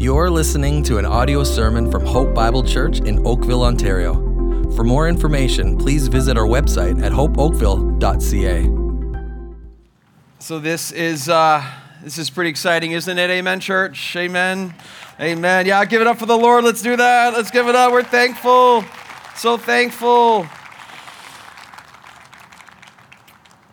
You're 0.00 0.30
listening 0.30 0.82
to 0.84 0.96
an 0.96 1.04
audio 1.04 1.44
sermon 1.44 1.90
from 1.90 2.06
Hope 2.06 2.32
Bible 2.32 2.62
Church 2.62 3.00
in 3.00 3.18
Oakville, 3.26 3.62
Ontario. 3.62 4.14
For 4.74 4.82
more 4.82 5.06
information, 5.10 5.76
please 5.76 6.08
visit 6.08 6.38
our 6.38 6.46
website 6.46 7.02
at 7.02 7.12
hopeoakville.ca. 7.12 8.70
So 10.38 10.58
this 10.58 10.90
is 10.92 11.28
uh, 11.28 11.62
this 12.02 12.16
is 12.16 12.30
pretty 12.30 12.48
exciting, 12.48 12.92
isn't 12.92 13.18
it? 13.18 13.28
Amen, 13.28 13.60
church. 13.60 14.16
Amen. 14.16 14.74
Amen. 15.20 15.66
Yeah, 15.66 15.84
give 15.84 16.00
it 16.00 16.06
up 16.06 16.18
for 16.18 16.24
the 16.24 16.38
Lord. 16.38 16.64
Let's 16.64 16.80
do 16.80 16.96
that. 16.96 17.34
Let's 17.34 17.50
give 17.50 17.68
it 17.68 17.74
up. 17.74 17.92
We're 17.92 18.02
thankful. 18.02 18.86
So 19.36 19.58
thankful. 19.58 20.46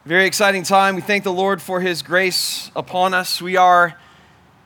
Very 0.04 0.26
exciting 0.26 0.64
time. 0.64 0.96
We 0.96 1.02
thank 1.04 1.24
the 1.24 1.32
Lord 1.32 1.62
for 1.62 1.80
His 1.80 2.02
grace 2.02 2.70
upon 2.76 3.14
us. 3.14 3.42
We 3.42 3.56
are 3.56 3.98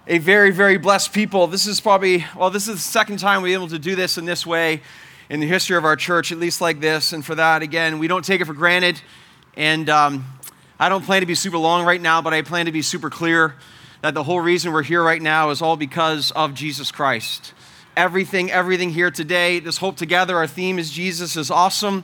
a 0.08 0.18
very, 0.18 0.52
very 0.52 0.78
blessed 0.78 1.14
people. 1.14 1.48
This 1.48 1.68
is 1.68 1.80
probably, 1.80 2.26
well, 2.36 2.50
this 2.50 2.68
is 2.68 2.76
the 2.76 2.82
second 2.82 3.18
time 3.18 3.42
we're 3.42 3.54
able 3.54 3.68
to 3.68 3.80
do 3.80 3.96
this 3.96 4.18
in 4.18 4.26
this 4.26 4.46
way 4.46 4.82
in 5.30 5.40
the 5.40 5.48
history 5.48 5.78
of 5.78 5.86
our 5.86 5.96
church, 5.96 6.32
at 6.32 6.40
least 6.40 6.60
like 6.60 6.80
this. 6.80 7.14
And 7.14 7.24
for 7.24 7.36
that, 7.36 7.62
again, 7.62 8.00
we 8.00 8.08
don't 8.08 8.26
take 8.26 8.42
it 8.42 8.46
for 8.46 8.54
granted. 8.54 9.00
And 9.56 9.90
um, 9.90 10.26
I 10.80 10.90
don't 10.90 11.06
plan 11.06 11.22
to 11.22 11.28
be 11.28 11.36
super 11.36 11.58
long 11.58 11.86
right 11.86 12.02
now, 12.02 12.22
but 12.22 12.34
I 12.34 12.42
plan 12.42 12.66
to 12.66 12.72
be 12.72 12.82
super 12.82 13.10
clear 13.10 13.56
that 14.02 14.16
the 14.16 14.24
whole 14.24 14.42
reason 14.42 14.74
we're 14.74 14.84
here 14.84 15.04
right 15.04 15.22
now 15.22 15.52
is 15.52 15.62
all 15.62 15.78
because 15.78 16.32
of 16.32 16.56
Jesus 16.56 16.92
Christ. 16.92 17.54
Everything, 17.96 18.52
everything 18.52 18.90
here 18.90 19.12
today, 19.12 19.60
this 19.60 19.78
Hope 19.78 19.98
Together, 19.98 20.36
our 20.38 20.48
theme 20.48 20.80
is 20.80 20.90
Jesus 20.90 21.38
is 21.38 21.52
awesome. 21.52 22.04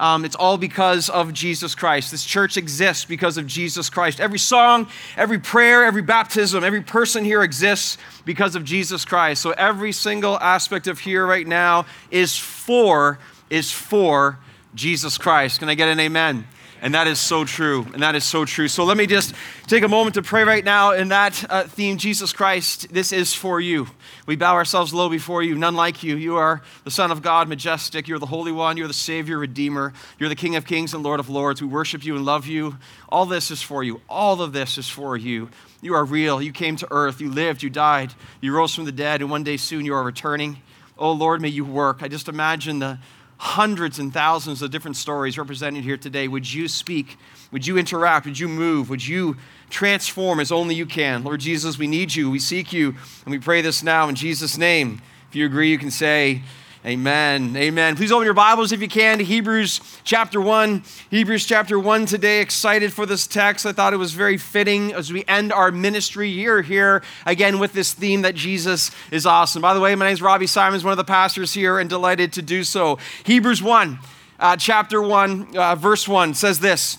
Um, 0.00 0.24
it's 0.24 0.36
all 0.36 0.58
because 0.58 1.08
of 1.08 1.32
Jesus 1.32 1.74
Christ. 1.74 2.10
This 2.10 2.24
church 2.24 2.56
exists 2.56 3.04
because 3.04 3.36
of 3.36 3.46
Jesus 3.46 3.90
Christ. 3.90 4.20
Every 4.20 4.38
song, 4.38 4.88
every 5.16 5.38
prayer, 5.38 5.84
every 5.84 6.02
baptism, 6.02 6.62
every 6.62 6.82
person 6.82 7.24
here 7.24 7.42
exists 7.42 7.98
because 8.24 8.54
of 8.54 8.64
Jesus 8.64 9.04
Christ. 9.04 9.42
So 9.42 9.50
every 9.52 9.92
single 9.92 10.38
aspect 10.38 10.86
of 10.86 11.00
here 11.00 11.26
right 11.26 11.46
now 11.46 11.86
is 12.10 12.36
for 12.36 13.18
is 13.50 13.72
for 13.72 14.38
Jesus 14.74 15.18
Christ. 15.18 15.58
Can 15.58 15.68
I 15.68 15.74
get 15.74 15.88
an 15.88 15.98
amen? 15.98 16.46
And 16.80 16.94
that 16.94 17.06
is 17.06 17.18
so 17.18 17.44
true. 17.44 17.86
And 17.92 18.02
that 18.02 18.14
is 18.14 18.24
so 18.24 18.44
true. 18.44 18.68
So 18.68 18.84
let 18.84 18.96
me 18.96 19.06
just 19.06 19.34
take 19.66 19.82
a 19.82 19.88
moment 19.88 20.14
to 20.14 20.22
pray 20.22 20.44
right 20.44 20.64
now 20.64 20.92
in 20.92 21.08
that 21.08 21.44
uh, 21.50 21.64
theme 21.64 21.98
Jesus 21.98 22.32
Christ, 22.32 22.92
this 22.92 23.12
is 23.12 23.34
for 23.34 23.60
you. 23.60 23.88
We 24.26 24.36
bow 24.36 24.54
ourselves 24.54 24.94
low 24.94 25.08
before 25.08 25.42
you, 25.42 25.54
none 25.56 25.74
like 25.74 26.02
you. 26.02 26.16
You 26.16 26.36
are 26.36 26.62
the 26.84 26.90
Son 26.90 27.10
of 27.10 27.20
God, 27.22 27.48
majestic. 27.48 28.06
You're 28.06 28.18
the 28.18 28.26
Holy 28.26 28.52
One. 28.52 28.76
You're 28.76 28.86
the 28.86 28.94
Savior, 28.94 29.38
Redeemer. 29.38 29.92
You're 30.18 30.28
the 30.28 30.36
King 30.36 30.54
of 30.54 30.66
Kings 30.66 30.94
and 30.94 31.02
Lord 31.02 31.18
of 31.18 31.28
Lords. 31.28 31.60
We 31.60 31.68
worship 31.68 32.04
you 32.04 32.14
and 32.14 32.24
love 32.24 32.46
you. 32.46 32.78
All 33.08 33.26
this 33.26 33.50
is 33.50 33.60
for 33.60 33.82
you. 33.82 34.00
All 34.08 34.40
of 34.40 34.52
this 34.52 34.78
is 34.78 34.88
for 34.88 35.16
you. 35.16 35.50
You 35.80 35.94
are 35.94 36.04
real. 36.04 36.40
You 36.40 36.52
came 36.52 36.76
to 36.76 36.88
earth. 36.90 37.20
You 37.20 37.30
lived. 37.30 37.62
You 37.62 37.70
died. 37.70 38.14
You 38.40 38.54
rose 38.54 38.74
from 38.74 38.84
the 38.84 38.92
dead. 38.92 39.20
And 39.20 39.30
one 39.30 39.44
day 39.44 39.56
soon 39.56 39.84
you 39.84 39.94
are 39.94 40.02
returning. 40.02 40.58
Oh, 40.96 41.12
Lord, 41.12 41.40
may 41.40 41.48
you 41.48 41.64
work. 41.64 42.02
I 42.02 42.08
just 42.08 42.28
imagine 42.28 42.80
the 42.80 42.98
hundreds 43.38 43.98
and 43.98 44.12
thousands 44.12 44.62
of 44.62 44.70
different 44.70 44.96
stories 44.96 45.38
represented 45.38 45.84
here 45.84 45.96
today. 45.96 46.28
Would 46.28 46.52
you 46.52 46.68
speak? 46.68 47.16
Would 47.52 47.66
you 47.66 47.78
interact? 47.78 48.26
Would 48.26 48.38
you 48.38 48.48
move? 48.48 48.90
Would 48.90 49.06
you 49.06 49.36
transform 49.70 50.40
as 50.40 50.50
only 50.50 50.74
you 50.74 50.86
can? 50.86 51.22
Lord 51.22 51.40
Jesus, 51.40 51.78
we 51.78 51.86
need 51.86 52.14
you. 52.14 52.30
We 52.30 52.40
seek 52.40 52.72
you. 52.72 52.96
And 53.24 53.30
we 53.30 53.38
pray 53.38 53.62
this 53.62 53.82
now 53.82 54.08
in 54.08 54.16
Jesus' 54.16 54.58
name. 54.58 55.00
If 55.28 55.36
you 55.36 55.46
agree, 55.46 55.70
you 55.70 55.78
can 55.78 55.90
say, 55.90 56.42
Amen. 56.86 57.56
Amen. 57.56 57.96
Please 57.96 58.12
open 58.12 58.24
your 58.24 58.34
Bibles 58.34 58.70
if 58.70 58.80
you 58.80 58.86
can 58.86 59.18
to 59.18 59.24
Hebrews 59.24 59.80
chapter 60.04 60.40
1. 60.40 60.84
Hebrews 61.10 61.44
chapter 61.44 61.76
1 61.76 62.06
today. 62.06 62.40
Excited 62.40 62.92
for 62.92 63.04
this 63.04 63.26
text. 63.26 63.66
I 63.66 63.72
thought 63.72 63.92
it 63.92 63.96
was 63.96 64.12
very 64.12 64.36
fitting 64.36 64.92
as 64.92 65.12
we 65.12 65.24
end 65.26 65.52
our 65.52 65.72
ministry 65.72 66.28
year 66.28 66.62
here 66.62 67.02
again 67.26 67.58
with 67.58 67.72
this 67.72 67.92
theme 67.92 68.22
that 68.22 68.36
Jesus 68.36 68.92
is 69.10 69.26
awesome. 69.26 69.60
By 69.60 69.74
the 69.74 69.80
way, 69.80 69.92
my 69.96 70.06
name 70.06 70.12
is 70.12 70.22
Robbie 70.22 70.46
Simons, 70.46 70.84
one 70.84 70.92
of 70.92 70.96
the 70.96 71.02
pastors 71.02 71.52
here, 71.52 71.80
and 71.80 71.90
delighted 71.90 72.32
to 72.34 72.42
do 72.42 72.62
so. 72.62 72.98
Hebrews 73.24 73.60
1, 73.60 73.98
uh, 74.38 74.56
chapter 74.56 75.02
1, 75.02 75.56
uh, 75.56 75.74
verse 75.74 76.06
1 76.06 76.34
says 76.34 76.60
this 76.60 76.98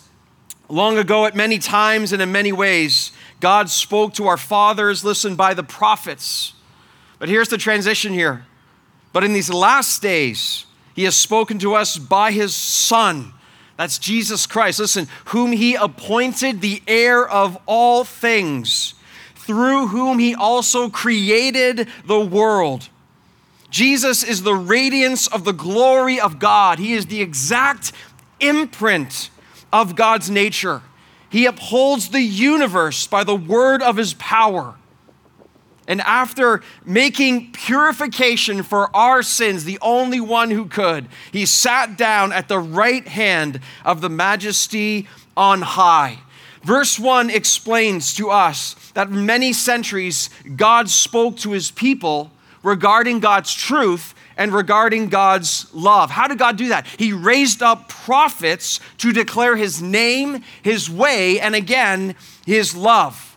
Long 0.68 0.98
ago, 0.98 1.26
at 1.26 1.38
many 1.38 1.58
times 1.58 2.12
and 2.12 2.22
in 2.22 2.34
many 2.34 2.52
ways, 2.52 3.14
God 3.40 3.70
spoke 3.70 4.14
to 4.16 4.28
our 4.28 4.38
fathers, 4.38 5.06
listened 5.06 5.38
by 5.38 5.54
the 5.54 5.64
prophets. 5.64 6.52
But 7.18 7.30
here's 7.30 7.48
the 7.48 7.58
transition 7.58 8.12
here. 8.12 8.46
But 9.12 9.24
in 9.24 9.34
these 9.34 9.50
last 9.50 10.02
days, 10.02 10.66
he 10.96 11.06
has 11.06 11.16
spoken 11.16 11.60
to 11.60 11.76
us 11.76 11.98
by 11.98 12.32
his 12.32 12.56
Son. 12.56 13.34
That's 13.78 13.98
Jesus 13.98 14.46
Christ. 14.46 14.80
Listen, 14.80 15.08
whom 15.26 15.52
he 15.52 15.76
appointed 15.76 16.62
the 16.62 16.82
heir 16.88 17.28
of 17.28 17.58
all 17.66 18.04
things, 18.04 18.94
through 19.36 19.88
whom 19.88 20.20
he 20.20 20.36
also 20.36 20.90
created 20.90 21.88
the 22.06 22.20
world. 22.20 22.90
Jesus 23.70 24.24
is 24.24 24.44
the 24.44 24.56
radiance 24.56 25.28
of 25.28 25.46
the 25.46 25.54
glory 25.54 26.20
of 26.20 26.40
God. 26.40 26.80
He 26.80 26.94
is 26.94 27.06
the 27.06 27.22
exact 27.22 27.92
imprint 28.40 29.30
of 29.72 29.96
God's 29.96 30.30
nature. 30.30 30.82
He 31.30 31.46
upholds 31.46 32.10
the 32.10 32.22
universe 32.22 33.06
by 33.08 33.24
the 33.24 33.36
word 33.36 33.82
of 33.82 33.98
his 33.98 34.14
power. 34.16 34.76
And 35.90 36.02
after 36.02 36.62
making 36.86 37.52
purification 37.52 38.62
for 38.62 38.96
our 38.96 39.24
sins, 39.24 39.64
the 39.64 39.80
only 39.82 40.22
one 40.22 40.52
who 40.52 40.68
could, 40.68 41.08
he 41.32 41.48
sat 41.48 41.98
down 41.98 42.32
at 42.32 42.48
the 42.48 42.60
right 42.60 43.08
hand 43.08 43.60
of 43.84 44.00
the 44.00 44.08
majesty 44.08 45.08
on 45.36 45.64
high. 45.64 46.20
Verse 46.62 47.00
1 47.00 47.32
explains 47.32 48.14
to 48.14 48.30
us 48.30 48.76
that 48.94 49.10
many 49.10 49.52
centuries 49.52 50.30
God 50.56 50.90
spoke 50.90 51.38
to 51.38 51.54
his 51.54 51.72
people 51.72 52.32
regarding 52.62 53.20
God's 53.20 53.52
truth 53.52 54.14
and 54.38 54.54
regarding 54.54 55.10
God's 55.10 55.74
love. 55.74 56.12
How 56.12 56.28
did 56.28 56.38
God 56.38 56.56
do 56.56 56.68
that? 56.70 56.86
He 56.86 57.14
raised 57.14 57.64
up 57.64 57.90
prophets 57.90 58.80
to 59.00 59.12
declare 59.12 59.56
his 59.56 59.82
name, 59.82 60.44
his 60.62 60.88
way, 60.88 61.40
and 61.40 61.56
again, 61.56 62.16
his 62.46 62.76
love. 62.76 63.29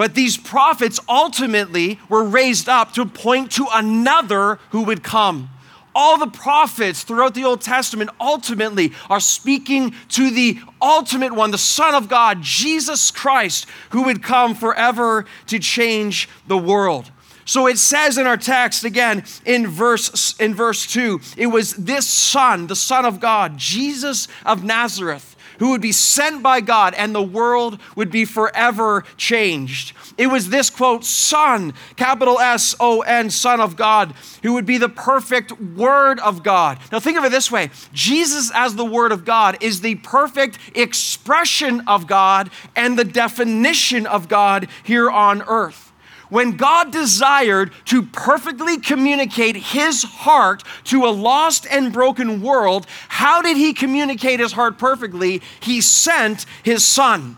But 0.00 0.14
these 0.14 0.38
prophets 0.38 0.98
ultimately 1.10 2.00
were 2.08 2.24
raised 2.24 2.70
up 2.70 2.94
to 2.94 3.04
point 3.04 3.52
to 3.52 3.66
another 3.70 4.58
who 4.70 4.84
would 4.84 5.02
come. 5.02 5.50
All 5.94 6.16
the 6.16 6.26
prophets 6.26 7.02
throughout 7.02 7.34
the 7.34 7.44
Old 7.44 7.60
Testament 7.60 8.08
ultimately 8.18 8.94
are 9.10 9.20
speaking 9.20 9.94
to 10.08 10.30
the 10.30 10.58
ultimate 10.80 11.34
one, 11.34 11.50
the 11.50 11.58
Son 11.58 11.94
of 11.94 12.08
God, 12.08 12.40
Jesus 12.40 13.10
Christ, 13.10 13.66
who 13.90 14.04
would 14.04 14.22
come 14.22 14.54
forever 14.54 15.26
to 15.48 15.58
change 15.58 16.30
the 16.48 16.56
world. 16.56 17.10
So 17.44 17.66
it 17.66 17.76
says 17.76 18.16
in 18.16 18.26
our 18.26 18.38
text 18.38 18.84
again 18.84 19.22
in 19.44 19.66
verse 19.66 20.34
in 20.40 20.54
verse 20.54 20.86
2, 20.86 21.20
it 21.36 21.48
was 21.48 21.74
this 21.74 22.06
son, 22.06 22.68
the 22.68 22.74
son 22.74 23.04
of 23.04 23.20
God, 23.20 23.58
Jesus 23.58 24.28
of 24.46 24.64
Nazareth, 24.64 25.29
who 25.60 25.70
would 25.70 25.80
be 25.80 25.92
sent 25.92 26.42
by 26.42 26.60
God 26.60 26.94
and 26.94 27.14
the 27.14 27.22
world 27.22 27.78
would 27.94 28.10
be 28.10 28.24
forever 28.24 29.04
changed. 29.16 29.92
It 30.18 30.26
was 30.26 30.48
this 30.48 30.70
quote, 30.70 31.04
Son, 31.04 31.74
capital 31.96 32.40
S 32.40 32.74
O 32.80 33.02
N, 33.02 33.30
Son 33.30 33.60
of 33.60 33.76
God, 33.76 34.14
who 34.42 34.54
would 34.54 34.66
be 34.66 34.78
the 34.78 34.88
perfect 34.88 35.52
Word 35.60 36.18
of 36.20 36.42
God. 36.42 36.78
Now 36.90 36.98
think 36.98 37.18
of 37.18 37.24
it 37.24 37.30
this 37.30 37.50
way 37.50 37.70
Jesus, 37.92 38.50
as 38.54 38.74
the 38.74 38.84
Word 38.84 39.12
of 39.12 39.24
God, 39.24 39.58
is 39.60 39.82
the 39.82 39.94
perfect 39.96 40.58
expression 40.74 41.82
of 41.86 42.06
God 42.06 42.50
and 42.74 42.98
the 42.98 43.04
definition 43.04 44.06
of 44.06 44.28
God 44.28 44.66
here 44.82 45.10
on 45.10 45.42
earth 45.42 45.89
when 46.30 46.56
God 46.56 46.90
desired 46.90 47.72
to 47.86 48.02
perfectly 48.02 48.78
communicate 48.78 49.56
his 49.56 50.02
heart 50.02 50.62
to 50.84 51.04
a 51.04 51.10
lost 51.10 51.66
and 51.70 51.92
broken 51.92 52.40
world, 52.40 52.86
how 53.08 53.42
did 53.42 53.56
he 53.56 53.74
communicate 53.74 54.40
his 54.40 54.52
heart 54.52 54.78
perfectly? 54.78 55.42
He 55.60 55.80
sent 55.80 56.46
his 56.62 56.84
son. 56.84 57.36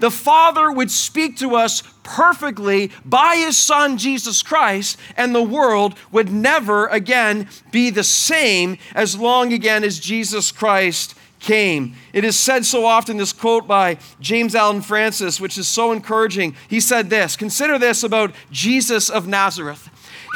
The 0.00 0.10
Father 0.10 0.70
would 0.70 0.90
speak 0.90 1.36
to 1.38 1.56
us 1.56 1.82
perfectly 2.04 2.92
by 3.04 3.36
his 3.36 3.56
Son, 3.56 3.98
Jesus 3.98 4.42
Christ, 4.42 4.96
and 5.16 5.34
the 5.34 5.42
world 5.42 5.98
would 6.12 6.30
never 6.30 6.86
again 6.86 7.48
be 7.72 7.90
the 7.90 8.04
same 8.04 8.78
as 8.94 9.18
long 9.18 9.52
again 9.52 9.82
as 9.82 9.98
Jesus 9.98 10.52
Christ 10.52 11.14
came. 11.40 11.94
It 12.12 12.24
is 12.24 12.36
said 12.36 12.64
so 12.64 12.84
often, 12.84 13.16
this 13.16 13.32
quote 13.32 13.66
by 13.66 13.98
James 14.20 14.54
Allan 14.54 14.82
Francis, 14.82 15.40
which 15.40 15.58
is 15.58 15.68
so 15.68 15.92
encouraging. 15.92 16.56
He 16.68 16.80
said 16.80 17.10
this 17.10 17.36
Consider 17.36 17.78
this 17.78 18.02
about 18.02 18.34
Jesus 18.50 19.08
of 19.08 19.26
Nazareth. 19.26 19.88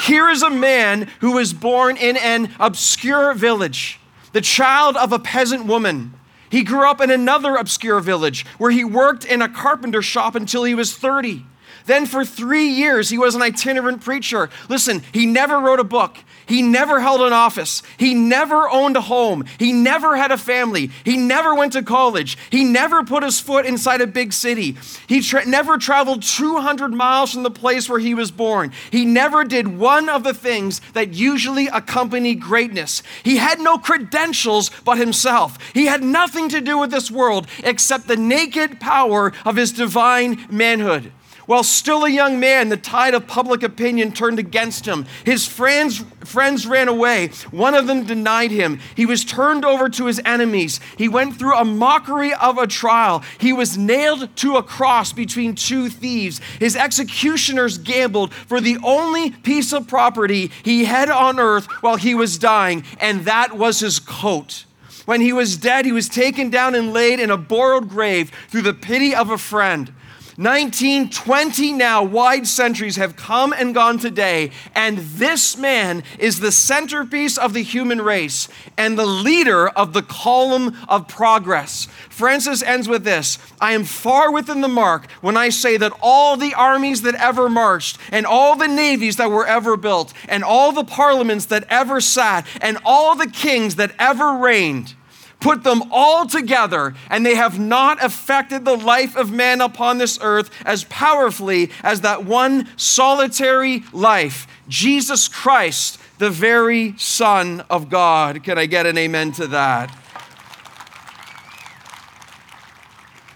Here 0.04 0.28
is 0.28 0.43
a 0.43 0.50
man 0.50 1.08
who 1.20 1.32
was 1.32 1.52
born 1.52 1.96
in 1.96 2.16
an 2.16 2.54
obscure 2.58 3.34
village, 3.34 4.00
the 4.32 4.40
child 4.40 4.96
of 4.96 5.12
a 5.12 5.19
peasant 5.19 5.66
woman. 5.66 6.14
He 6.50 6.64
grew 6.64 6.88
up 6.88 7.00
in 7.00 7.10
another 7.10 7.56
obscure 7.56 8.00
village 8.00 8.44
where 8.58 8.70
he 8.70 8.84
worked 8.84 9.25
in 9.25 9.40
a 9.40 9.49
carpenter 9.49 10.02
shop 10.02 10.34
until 10.34 10.64
he 10.64 10.75
was 10.75 10.94
30. 10.94 11.46
Then 11.87 12.06
for 12.06 12.25
three 12.25 12.69
years, 12.69 13.08
he 13.08 13.19
was 13.19 13.34
an 13.34 13.43
itinerant 13.43 14.02
preacher. 14.02 14.50
Listen, 14.69 15.02
he 15.12 15.26
never 15.26 15.58
wrote 15.58 15.81
a 15.81 15.84
book. 15.84 16.19
He 16.46 16.62
never 16.62 17.00
held 17.00 17.20
an 17.23 17.32
office. 17.32 17.82
He 17.96 18.14
never 18.14 18.69
owned 18.69 18.96
a 18.96 19.00
home. 19.00 19.44
He 19.58 19.73
never 19.73 20.17
had 20.17 20.32
a 20.32 20.37
family. 20.37 20.90
He 21.05 21.17
never 21.17 21.55
went 21.55 21.73
to 21.75 21.82
college. 21.82 22.37
He 22.50 22.64
never 22.64 23.05
put 23.05 23.23
his 23.23 23.40
foot 23.40 23.64
inside 23.64 24.00
a 24.00 24.06
big 24.06 24.32
city. 24.32 24.76
He 25.06 25.23
tra- 25.23 25.46
never 25.46 25.79
traveled 25.79 26.23
200 26.23 26.93
miles 26.93 27.32
from 27.32 27.43
the 27.43 27.50
place 27.50 27.88
where 27.88 28.00
he 28.00 28.14
was 28.14 28.31
born. 28.31 28.73
He 28.90 29.05
never 29.05 29.44
did 29.44 29.78
one 29.78 30.08
of 30.08 30.25
the 30.25 30.35
things 30.35 30.81
that 30.93 31.14
usually 31.14 31.69
accompany 31.69 32.35
greatness. 32.35 33.02
He 33.23 33.37
had 33.37 33.61
no 33.61 33.78
credentials 33.78 34.70
but 34.85 34.99
himself. 34.99 35.58
He 35.73 35.87
had 35.87 36.02
nothing 36.02 36.49
to 36.50 36.61
do 36.61 36.78
with 36.78 36.90
this 36.90 37.11
world 37.11 37.46
except 37.64 38.08
the 38.08 38.17
naked 38.17 38.81
power 38.81 39.32
of 39.44 39.56
his 39.56 39.73
divine 39.73 40.46
manhood. 40.50 41.12
While 41.46 41.64
still 41.64 42.04
a 42.04 42.10
young 42.10 42.38
man, 42.38 42.68
the 42.68 42.76
tide 42.76 43.14
of 43.14 43.26
public 43.26 43.62
opinion 43.62 44.12
turned 44.12 44.38
against 44.38 44.86
him. 44.86 45.06
His 45.24 45.46
friends, 45.46 46.04
friends 46.24 46.66
ran 46.66 46.88
away. 46.88 47.28
One 47.50 47.74
of 47.74 47.86
them 47.86 48.04
denied 48.04 48.52
him. 48.52 48.78
He 48.94 49.06
was 49.06 49.24
turned 49.24 49.64
over 49.64 49.88
to 49.88 50.06
his 50.06 50.20
enemies. 50.24 50.78
He 50.96 51.08
went 51.08 51.38
through 51.38 51.56
a 51.56 51.64
mockery 51.64 52.32
of 52.34 52.58
a 52.58 52.66
trial. 52.66 53.24
He 53.38 53.52
was 53.52 53.76
nailed 53.76 54.34
to 54.36 54.56
a 54.56 54.62
cross 54.62 55.12
between 55.12 55.56
two 55.56 55.88
thieves. 55.88 56.40
His 56.60 56.76
executioners 56.76 57.78
gambled 57.78 58.32
for 58.32 58.60
the 58.60 58.78
only 58.84 59.30
piece 59.30 59.72
of 59.72 59.88
property 59.88 60.50
he 60.64 60.84
had 60.84 61.10
on 61.10 61.40
earth 61.40 61.66
while 61.82 61.96
he 61.96 62.14
was 62.14 62.38
dying, 62.38 62.84
and 63.00 63.24
that 63.24 63.56
was 63.56 63.80
his 63.80 63.98
coat. 63.98 64.64
When 65.04 65.20
he 65.20 65.32
was 65.32 65.56
dead, 65.56 65.84
he 65.84 65.92
was 65.92 66.08
taken 66.08 66.50
down 66.50 66.74
and 66.74 66.92
laid 66.92 67.18
in 67.18 67.30
a 67.30 67.36
borrowed 67.36 67.88
grave 67.88 68.30
through 68.48 68.62
the 68.62 68.74
pity 68.74 69.14
of 69.14 69.30
a 69.30 69.38
friend. 69.38 69.92
19, 70.37 71.11
20 71.11 71.73
now 71.73 72.02
wide 72.02 72.46
centuries 72.46 72.96
have 72.96 73.17
come 73.17 73.52
and 73.52 73.75
gone 73.75 73.99
today, 73.99 74.50
and 74.75 74.99
this 74.99 75.56
man 75.56 76.02
is 76.19 76.40
the 76.40 76.52
centerpiece 76.52 77.37
of 77.37 77.52
the 77.52 77.62
human 77.62 78.00
race 78.00 78.49
and 78.76 78.99
the 78.99 79.06
leader 79.06 79.69
of 79.69 79.93
the 79.93 80.02
column 80.02 80.76
of 80.88 81.08
progress. 81.08 81.87
Francis 82.08 82.62
ends 82.62 82.88
with 82.88 83.05
this 83.05 83.38
I 83.61 83.73
am 83.73 83.84
far 83.84 84.32
within 84.32 84.61
the 84.61 84.69
mark 84.69 85.11
when 85.20 85.37
I 85.37 85.50
say 85.50 85.76
that 85.76 85.93
all 86.00 86.37
the 86.37 86.55
armies 86.55 87.02
that 87.02 87.14
ever 87.17 87.49
marched, 87.49 87.99
and 88.11 88.26
all 88.26 88.56
the 88.56 88.69
navies 88.69 89.17
that 89.17 89.31
were 89.31 89.46
ever 89.46 89.76
built, 89.76 90.12
and 90.28 90.43
all 90.43 90.73
the 90.73 90.85
parliaments 90.85 91.46
that 91.46 91.64
ever 91.69 92.00
sat, 92.00 92.46
and 92.61 92.78
all 92.85 93.14
the 93.14 93.28
kings 93.28 93.76
that 93.76 93.94
ever 93.99 94.35
reigned, 94.37 94.94
put 95.42 95.64
them 95.64 95.82
all 95.90 96.26
together, 96.26 96.94
and 97.10 97.26
they 97.26 97.34
have 97.34 97.58
not 97.58 98.02
affected 98.02 98.64
the 98.64 98.76
life 98.76 99.16
of 99.16 99.30
man 99.30 99.60
upon 99.60 99.98
this 99.98 100.18
earth 100.22 100.50
as 100.64 100.84
powerfully 100.84 101.70
as 101.82 102.00
that 102.02 102.24
one 102.24 102.68
solitary 102.78 103.82
life, 103.92 104.46
Jesus 104.68 105.28
Christ, 105.28 105.98
the 106.18 106.30
very 106.30 106.94
Son 106.96 107.64
of 107.68 107.90
God. 107.90 108.44
Can 108.44 108.56
I 108.56 108.66
get 108.66 108.86
an 108.86 108.96
amen 108.96 109.32
to 109.32 109.48
that? 109.48 109.98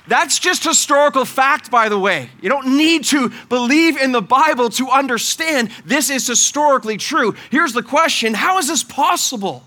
That's 0.09 0.39
just 0.39 0.63
historical 0.63 1.25
fact, 1.25 1.69
by 1.69 1.89
the 1.89 1.99
way. 1.99 2.31
You 2.41 2.49
don't 2.49 2.77
need 2.77 3.05
to 3.07 3.33
believe 3.49 3.97
in 3.97 4.13
the 4.13 4.23
Bible 4.23 4.71
to 4.71 4.89
understand 4.89 5.71
this 5.85 6.11
is 6.11 6.25
historically 6.29 6.97
true. 6.97 7.35
Here's 7.51 7.73
the 7.73 7.83
question 7.83 8.35
How 8.35 8.59
is 8.59 8.69
this 8.69 8.85
possible? 8.85 9.65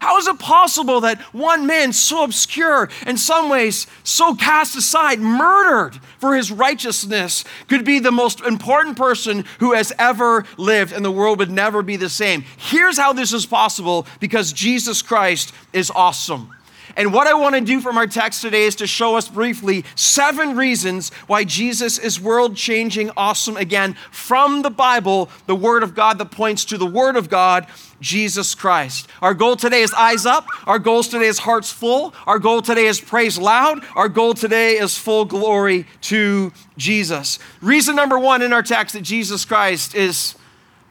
How 0.00 0.18
is 0.18 0.26
it 0.26 0.38
possible 0.38 1.00
that 1.02 1.20
one 1.32 1.66
man, 1.66 1.92
so 1.92 2.24
obscure, 2.24 2.88
in 3.06 3.16
some 3.16 3.48
ways 3.48 3.86
so 4.02 4.34
cast 4.34 4.76
aside, 4.76 5.20
murdered 5.20 5.98
for 6.18 6.34
his 6.34 6.50
righteousness, 6.50 7.44
could 7.68 7.84
be 7.84 7.98
the 7.98 8.12
most 8.12 8.40
important 8.40 8.96
person 8.96 9.44
who 9.58 9.72
has 9.72 9.92
ever 9.98 10.44
lived, 10.56 10.92
and 10.92 11.04
the 11.04 11.10
world 11.10 11.38
would 11.38 11.50
never 11.50 11.82
be 11.82 11.96
the 11.96 12.08
same? 12.08 12.44
Here's 12.56 12.98
how 12.98 13.12
this 13.12 13.32
is 13.32 13.46
possible 13.46 14.06
because 14.20 14.52
Jesus 14.52 15.02
Christ 15.02 15.52
is 15.72 15.90
awesome. 15.90 16.55
And 16.96 17.12
what 17.12 17.26
I 17.26 17.34
want 17.34 17.54
to 17.54 17.60
do 17.60 17.82
from 17.82 17.98
our 17.98 18.06
text 18.06 18.40
today 18.40 18.64
is 18.64 18.74
to 18.76 18.86
show 18.86 19.16
us 19.16 19.28
briefly 19.28 19.84
seven 19.94 20.56
reasons 20.56 21.10
why 21.26 21.44
Jesus 21.44 21.98
is 21.98 22.18
world 22.18 22.56
changing, 22.56 23.10
awesome 23.18 23.58
again 23.58 23.96
from 24.10 24.62
the 24.62 24.70
Bible, 24.70 25.28
the 25.44 25.54
Word 25.54 25.82
of 25.82 25.94
God 25.94 26.16
that 26.18 26.30
points 26.30 26.64
to 26.66 26.78
the 26.78 26.86
Word 26.86 27.16
of 27.16 27.28
God, 27.28 27.66
Jesus 28.00 28.54
Christ. 28.54 29.08
Our 29.20 29.34
goal 29.34 29.56
today 29.56 29.82
is 29.82 29.92
eyes 29.92 30.24
up. 30.24 30.46
Our 30.66 30.78
goal 30.78 31.02
today 31.02 31.26
is 31.26 31.38
hearts 31.38 31.70
full. 31.70 32.14
Our 32.26 32.38
goal 32.38 32.62
today 32.62 32.86
is 32.86 32.98
praise 32.98 33.36
loud. 33.36 33.84
Our 33.94 34.08
goal 34.08 34.32
today 34.32 34.78
is 34.78 34.96
full 34.96 35.26
glory 35.26 35.86
to 36.02 36.50
Jesus. 36.78 37.38
Reason 37.60 37.94
number 37.94 38.18
one 38.18 38.40
in 38.40 38.54
our 38.54 38.62
text 38.62 38.94
that 38.94 39.02
Jesus 39.02 39.44
Christ 39.44 39.94
is 39.94 40.34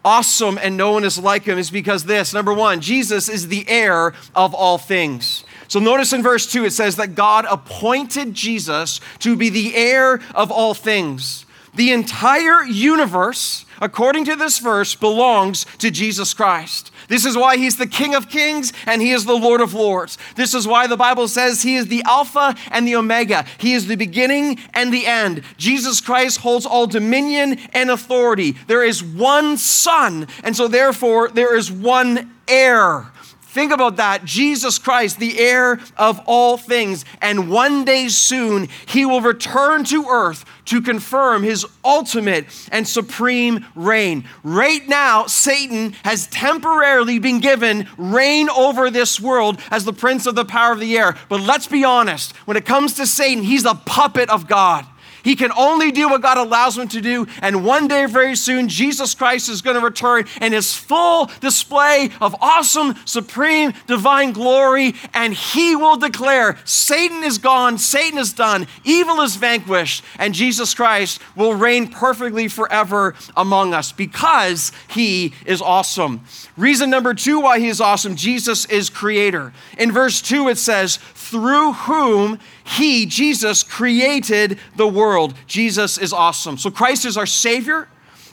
awesome 0.04 0.60
and 0.62 0.78
no 0.78 0.92
one 0.92 1.04
is 1.04 1.18
like 1.18 1.46
him 1.46 1.57
is 1.57 1.72
because 1.72 2.06
this 2.06 2.31
number 2.31 2.54
one, 2.54 2.80
Jesus 2.80 3.28
is 3.28 3.48
the 3.48 3.68
heir 3.68 4.13
of 4.36 4.54
all 4.54 4.78
things. 4.78 5.44
So 5.68 5.80
notice 5.80 6.14
in 6.14 6.24
verse 6.24 6.52
2 6.52 6.66
it 6.66 6.72
says 6.72 6.96
that 6.98 7.16
God 7.16 7.46
appointed 7.50 8.34
Jesus 8.34 9.00
to 9.20 9.36
be 9.36 9.50
the 9.50 9.76
heir 9.76 10.22
of 10.34 10.52
all 10.52 10.74
things. 10.74 11.46
The 11.76 11.92
entire 11.92 12.64
universe, 12.64 13.66
according 13.82 14.26
to 14.26 14.36
this 14.36 14.60
verse, 14.60 14.96
belongs 14.96 15.66
to 15.80 15.92
Jesus 15.92 16.34
Christ. 16.34 16.92
This 17.10 17.26
is 17.26 17.38
why 17.38 17.58
he's 17.58 17.78
the 17.78 17.88
King 17.88 18.16
of 18.16 18.30
Kings 18.30 18.72
and 18.86 19.02
he 19.02 19.12
is 19.12 19.26
the 19.26 19.34
Lord 19.34 19.62
of 19.62 19.74
Lords. 19.74 20.18
This 20.36 20.54
is 20.54 20.68
why 20.68 20.88
the 20.88 20.98
Bible 20.98 21.28
says 21.28 21.62
he 21.62 21.76
is 21.76 21.88
the 21.88 22.04
Alpha 22.04 22.56
and 22.72 22.88
the 22.88 22.96
Omega. 22.96 23.46
He 23.58 23.74
is 23.74 23.88
the 23.88 23.98
beginning 23.98 24.60
and 24.74 24.94
the 24.94 25.06
end. 25.06 25.44
Jesus 25.58 26.00
Christ 26.00 26.40
holds 26.40 26.66
all 26.66 26.88
dominion 26.88 27.60
and 27.74 27.92
authority. 27.92 28.54
There 28.68 28.84
is 28.84 29.04
one 29.04 29.58
Son, 29.58 30.28
and 30.44 30.56
so 30.56 30.68
therefore 30.68 31.30
there 31.30 31.56
is 31.56 31.72
one 31.72 32.32
heir. 32.48 33.12
Think 33.56 33.72
about 33.72 33.96
that. 33.96 34.25
Jesus 34.25 34.78
Christ, 34.78 35.18
the 35.18 35.40
heir 35.40 35.80
of 35.96 36.19
all 36.25 36.57
things. 36.57 37.06
And 37.22 37.50
one 37.50 37.86
day 37.86 38.10
soon, 38.10 38.68
he 38.86 39.06
will 39.06 39.22
return 39.22 39.86
to 39.86 40.10
earth 40.10 40.44
to 40.66 40.81
confirm 40.81 41.42
his 41.42 41.66
ultimate 41.81 42.48
and 42.74 42.86
supreme 42.86 43.66
reign. 43.74 44.25
Right 44.44 44.86
now, 44.90 45.28
Satan 45.28 45.94
has 46.04 46.28
temporarily 46.28 47.18
been 47.18 47.40
given 47.40 47.88
reign 47.98 48.50
over 48.50 48.90
this 48.90 49.22
world 49.22 49.62
as 49.72 49.86
the 49.86 49.94
prince 49.94 50.25
of 50.25 50.36
the 50.36 50.44
power 50.44 50.74
of 50.74 50.81
the 50.81 50.98
air. 50.98 51.16
But 51.30 51.40
let's 51.40 51.68
be 51.68 51.86
honest 51.86 52.36
when 52.44 52.57
it 52.57 52.66
comes 52.66 52.96
to 52.96 53.07
Satan, 53.07 53.46
he's 53.46 53.63
a 53.63 53.75
puppet 53.75 54.30
of 54.30 54.50
God. 54.50 54.86
He 55.25 55.36
can 55.36 55.51
only 55.54 55.92
do 55.92 56.07
what 56.07 56.22
God 56.22 56.38
allows 56.38 56.77
him 56.77 56.88
to 56.89 57.01
do. 57.01 57.25
And 57.42 57.66
one 57.66 57.88
day, 57.88 58.06
very 58.06 58.36
soon, 58.36 58.69
Jesus 58.69 59.16
Christ 59.16 59.50
is 59.50 59.63
going 59.63 59.75
to 59.75 59.83
return 59.83 60.25
in 60.39 60.54
his 60.54 60.75
full 60.75 61.31
display 61.42 62.12
of 62.22 62.36
awesome, 62.39 62.94
supreme, 63.06 63.74
divine 63.88 64.33
glory. 64.33 64.94
And 65.16 65.33
he 65.33 65.75
will 65.75 65.98
declare 65.98 66.60
Satan 66.63 67.24
is 67.24 67.39
gone, 67.39 67.80
Satan 67.80 68.19
is 68.19 68.33
done, 68.33 68.68
evil 68.83 69.19
is 69.22 69.36
vanquished, 69.36 70.04
and 70.19 70.36
Jesus 70.36 70.75
Christ 70.75 71.19
will 71.36 71.56
reign 71.56 71.88
perfectly 71.88 72.48
forever 72.48 73.16
among 73.36 73.74
us 73.74 73.92
because 73.92 74.71
he 74.89 75.33
is 75.48 75.60
awesome. 75.60 76.21
Reason 76.56 76.88
number 76.88 77.16
two 77.16 77.40
why 77.40 77.59
he 77.59 77.68
is 77.68 77.81
awesome 77.81 78.16
Jesus 78.16 78.66
is 78.66 78.92
creator. 78.92 79.54
In 79.80 79.92
verse 79.92 80.21
2, 80.21 80.50
it 80.50 80.59
says, 80.59 80.97
through 80.97 81.73
whom 81.73 82.40
he, 82.66 83.06
Jesus, 83.06 83.62
created 83.62 84.60
the 84.76 84.88
world. 84.88 85.36
Jesus 85.45 86.00
is 86.00 86.12
awesome. 86.12 86.57
So 86.57 86.72
Christ 86.72 87.06
is 87.06 87.16
our 87.16 87.28
Savior, 87.28 87.88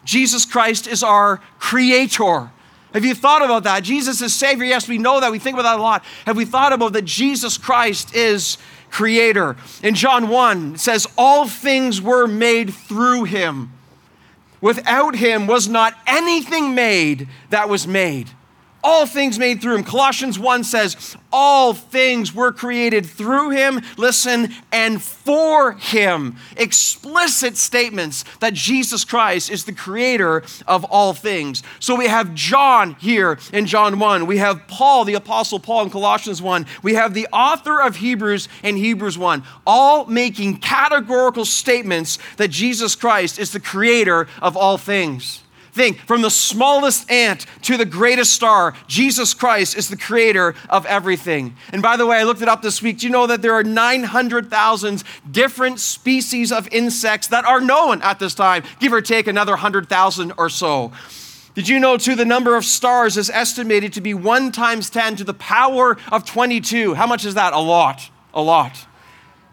Jesus 0.05 0.45
Christ 0.45 0.87
is 0.89 1.03
our 1.03 1.41
Creator. 1.59 2.51
Have 2.95 3.05
you 3.05 3.15
thought 3.15 3.43
about 3.43 3.65
that? 3.65 3.85
Jesus 3.85 4.21
is 4.21 4.35
Savior. 4.35 4.67
Yes, 4.67 4.89
we 4.89 4.99
know 4.99 5.21
that. 5.21 5.31
We 5.31 5.39
think 5.39 5.55
about 5.55 5.63
that 5.63 5.79
a 5.79 5.83
lot. 5.83 6.05
Have 6.27 6.37
we 6.37 6.45
thought 6.45 6.73
about 6.73 6.93
that 6.95 7.05
Jesus 7.05 7.57
Christ 7.57 8.15
is 8.15 8.59
Creator? 8.91 9.57
In 9.83 9.95
John 9.95 10.29
1, 10.29 10.75
it 10.75 10.81
says, 10.81 11.07
All 11.17 11.47
things 11.47 12.03
were 12.03 12.27
made 12.27 12.75
through 12.75 13.25
Him. 13.25 13.73
Without 14.61 15.17
Him 15.17 15.47
was 15.47 15.69
not 15.69 15.95
anything 16.07 16.75
made 16.75 17.29
that 17.49 17.69
was 17.69 17.87
made 17.87 18.31
all 18.85 19.07
things 19.07 19.39
made 19.39 19.61
through 19.61 19.77
him. 19.77 19.85
Colossians 19.85 20.39
1 20.39 20.65
says, 20.65 21.17
all 21.33 21.73
things 21.73 22.35
were 22.35 22.53
created 22.53 23.07
through 23.07 23.51
him, 23.51 23.81
listen, 23.97 24.53
and 24.71 25.01
for 25.03 25.73
him. 25.73 26.37
Explicit 26.57 27.57
statements 27.57 28.25
that 28.41 28.53
Jesus 28.53 29.05
Christ 29.05 29.51
is 29.51 29.65
the 29.65 29.73
creator 29.73 30.43
of 30.67 30.85
all 30.85 31.15
things. 31.15 31.63
So 31.81 31.97
we 31.97 32.07
have 32.07 32.35
John 32.35 32.97
here 32.97 33.39
in 33.53 33.67
John 33.67 33.99
1. 33.99 34.27
We 34.27 34.39
have 34.39 34.67
Paul, 34.69 35.05
the 35.05 35.15
Apostle 35.15 35.59
Paul 35.59 35.85
in 35.85 35.91
Colossians 35.91 36.43
1. 36.43 36.67
We 36.83 36.95
have 36.95 37.15
the 37.15 37.29
author 37.33 37.81
of 37.81 37.97
Hebrews 37.97 38.49
in 38.63 38.77
Hebrews 38.77 39.17
1, 39.17 39.43
all 39.67 40.05
making 40.07 40.59
categorical 40.59 41.45
statements 41.45 42.19
that 42.37 42.49
Jesus 42.49 42.95
Christ 42.95 43.39
is 43.39 43.53
the 43.53 43.61
creator 43.61 44.29
of 44.41 44.57
all 44.57 44.77
things. 44.77 45.42
Think 45.73 46.01
from 46.01 46.21
the 46.21 46.31
smallest 46.31 47.11
ant 47.11 47.47
to 47.63 47.79
the 47.79 47.87
greatest 47.87 48.35
star, 48.35 48.75
Jesus 48.87 49.33
Christ 49.33 49.75
is 49.75 49.89
the 49.89 49.97
creator 49.97 50.55
of 50.69 50.85
everything. 50.85 51.57
And 51.73 51.81
by 51.81 51.97
the 51.97 52.07
way, 52.07 52.19
I 52.19 52.25
looked 52.25 52.43
it 52.43 52.49
up 52.49 52.61
this 52.61 52.83
week. 52.83 52.99
Do 52.99 53.07
you 53.07 53.13
know 53.13 53.27
that 53.27 53.41
there 53.41 53.55
are 53.55 53.65
900,000 53.65 55.03
different 55.31 55.81
species 55.81 56.53
of 56.53 56.69
insects 56.73 57.29
that 57.29 57.47
are 57.47 57.61
known 57.61 58.03
at 58.03 58.19
this 58.19 58.35
time, 58.35 58.65
give 58.81 58.93
or 58.93 59.01
take 59.01 59.27
another 59.27 59.53
100,000 59.53 60.33
or 60.37 60.51
so? 60.51 60.93
Did 61.55 61.69
you 61.69 61.81
know, 61.81 61.97
too, 61.97 62.17
the 62.17 62.27
number 62.27 62.55
of 62.55 62.67
stars 62.67 63.17
is 63.17 63.31
estimated 63.31 63.95
to 63.95 64.03
be 64.03 64.13
1 64.13 64.53
times 64.53 64.91
10 64.91 65.17
to 65.17 65.25
the 65.25 65.35
power 65.35 65.97
of 66.11 66.27
22? 66.27 66.95
How 66.95 67.07
much 67.07 67.25
is 67.25 67.35
that? 67.35 67.55
A 67.55 67.59
lot. 67.59 68.11
A 68.35 68.43
lot. 68.43 68.87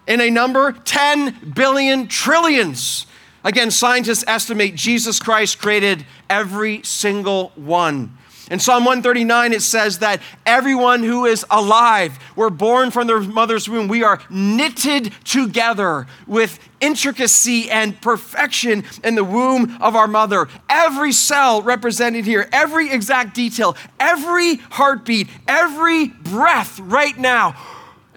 In 0.05 0.19
a 0.19 0.29
number, 0.29 0.73
10 0.73 1.53
billion 1.55 2.07
trillions. 2.07 3.05
Again, 3.43 3.71
scientists 3.71 4.23
estimate 4.27 4.75
Jesus 4.75 5.19
Christ 5.19 5.59
created 5.59 6.05
every 6.29 6.83
single 6.83 7.51
one. 7.55 8.17
In 8.49 8.59
Psalm 8.59 8.83
139, 8.83 9.53
it 9.53 9.61
says 9.61 9.99
that 9.99 10.21
everyone 10.43 11.03
who 11.03 11.25
is 11.25 11.45
alive, 11.51 12.17
we're 12.35 12.49
born 12.49 12.89
from 12.89 13.05
their 13.05 13.19
mother's 13.19 13.69
womb. 13.69 13.87
We 13.87 14.03
are 14.03 14.19
knitted 14.29 15.13
together 15.23 16.07
with 16.25 16.59
intricacy 16.81 17.69
and 17.69 18.01
perfection 18.01 18.85
in 19.03 19.13
the 19.13 19.23
womb 19.23 19.77
of 19.79 19.95
our 19.95 20.07
mother. 20.07 20.47
Every 20.67 21.11
cell 21.11 21.61
represented 21.61 22.25
here, 22.25 22.49
every 22.51 22.91
exact 22.91 23.35
detail, 23.35 23.77
every 23.99 24.55
heartbeat, 24.55 25.27
every 25.47 26.07
breath 26.07 26.79
right 26.79 27.17
now, 27.17 27.55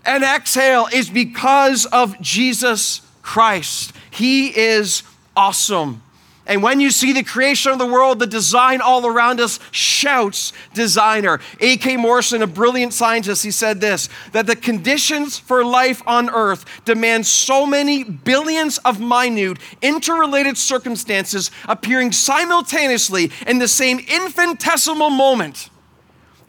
and 0.07 0.25
exhale 0.25 0.89
is 0.93 1.11
because 1.11 1.85
of 1.87 2.19
Jesus 2.23 3.03
Christ. 3.21 3.93
He 4.11 4.49
is 4.49 5.03
awesome. 5.37 6.03
And 6.45 6.61
when 6.61 6.81
you 6.81 6.91
see 6.91 7.13
the 7.13 7.23
creation 7.23 7.71
of 7.71 7.79
the 7.79 7.87
world, 7.87 8.19
the 8.19 8.27
design 8.27 8.81
all 8.81 9.07
around 9.07 9.41
us 9.41 9.61
shouts 9.71 10.53
designer. 10.75 11.39
A.K. 11.61 11.97
Morrison, 11.97 12.43
a 12.43 12.49
brilliant 12.49 12.93
scientist, 12.93 13.45
he 13.45 13.53
said 13.53 13.81
this 13.81 14.09
that 14.33 14.47
the 14.47 14.57
conditions 14.57 15.39
for 15.39 15.65
life 15.65 16.03
on 16.05 16.29
earth 16.31 16.65
demand 16.85 17.27
so 17.27 17.65
many 17.65 18.03
billions 18.03 18.79
of 18.79 19.01
minute, 19.01 19.59
interrelated 19.83 20.59
circumstances 20.59 21.53
appearing 21.69 22.11
simultaneously 22.11 23.31
in 23.47 23.59
the 23.59 23.69
same 23.69 24.01
infinitesimal 24.01 25.11
moment 25.11 25.71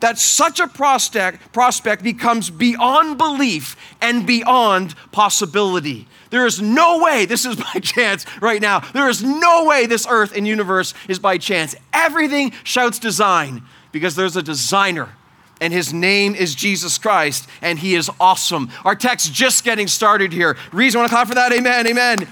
that 0.03 0.17
such 0.17 0.59
a 0.59 0.67
prospect, 0.67 1.53
prospect 1.53 2.03
becomes 2.03 2.49
beyond 2.49 3.17
belief 3.17 3.77
and 4.01 4.27
beyond 4.27 4.95
possibility. 5.13 6.07
There 6.33 6.47
is 6.47 6.59
no 6.59 6.97
way 6.97 7.27
this 7.27 7.45
is 7.45 7.55
by 7.73 7.79
chance 7.79 8.25
right 8.41 8.59
now. 8.59 8.79
There 8.79 9.07
is 9.07 9.23
no 9.23 9.65
way 9.65 9.85
this 9.85 10.07
earth 10.09 10.35
and 10.35 10.47
universe 10.47 10.95
is 11.07 11.19
by 11.19 11.37
chance. 11.37 11.75
Everything 11.93 12.53
shouts 12.63 12.97
design 12.97 13.61
because 13.91 14.15
there's 14.15 14.35
a 14.35 14.41
designer 14.41 15.09
and 15.61 15.71
his 15.71 15.93
name 15.93 16.33
is 16.33 16.55
Jesus 16.55 16.97
Christ, 16.97 17.47
and 17.61 17.79
he 17.79 17.95
is 17.95 18.09
awesome. 18.19 18.69
Our 18.83 18.95
text 18.95 19.31
just 19.31 19.63
getting 19.63 19.87
started 19.87 20.33
here. 20.33 20.57
Reason, 20.73 20.99
want 20.99 21.09
to 21.09 21.15
clap 21.15 21.27
for 21.27 21.35
that? 21.35 21.53
Amen, 21.53 21.87
amen. 21.87 22.27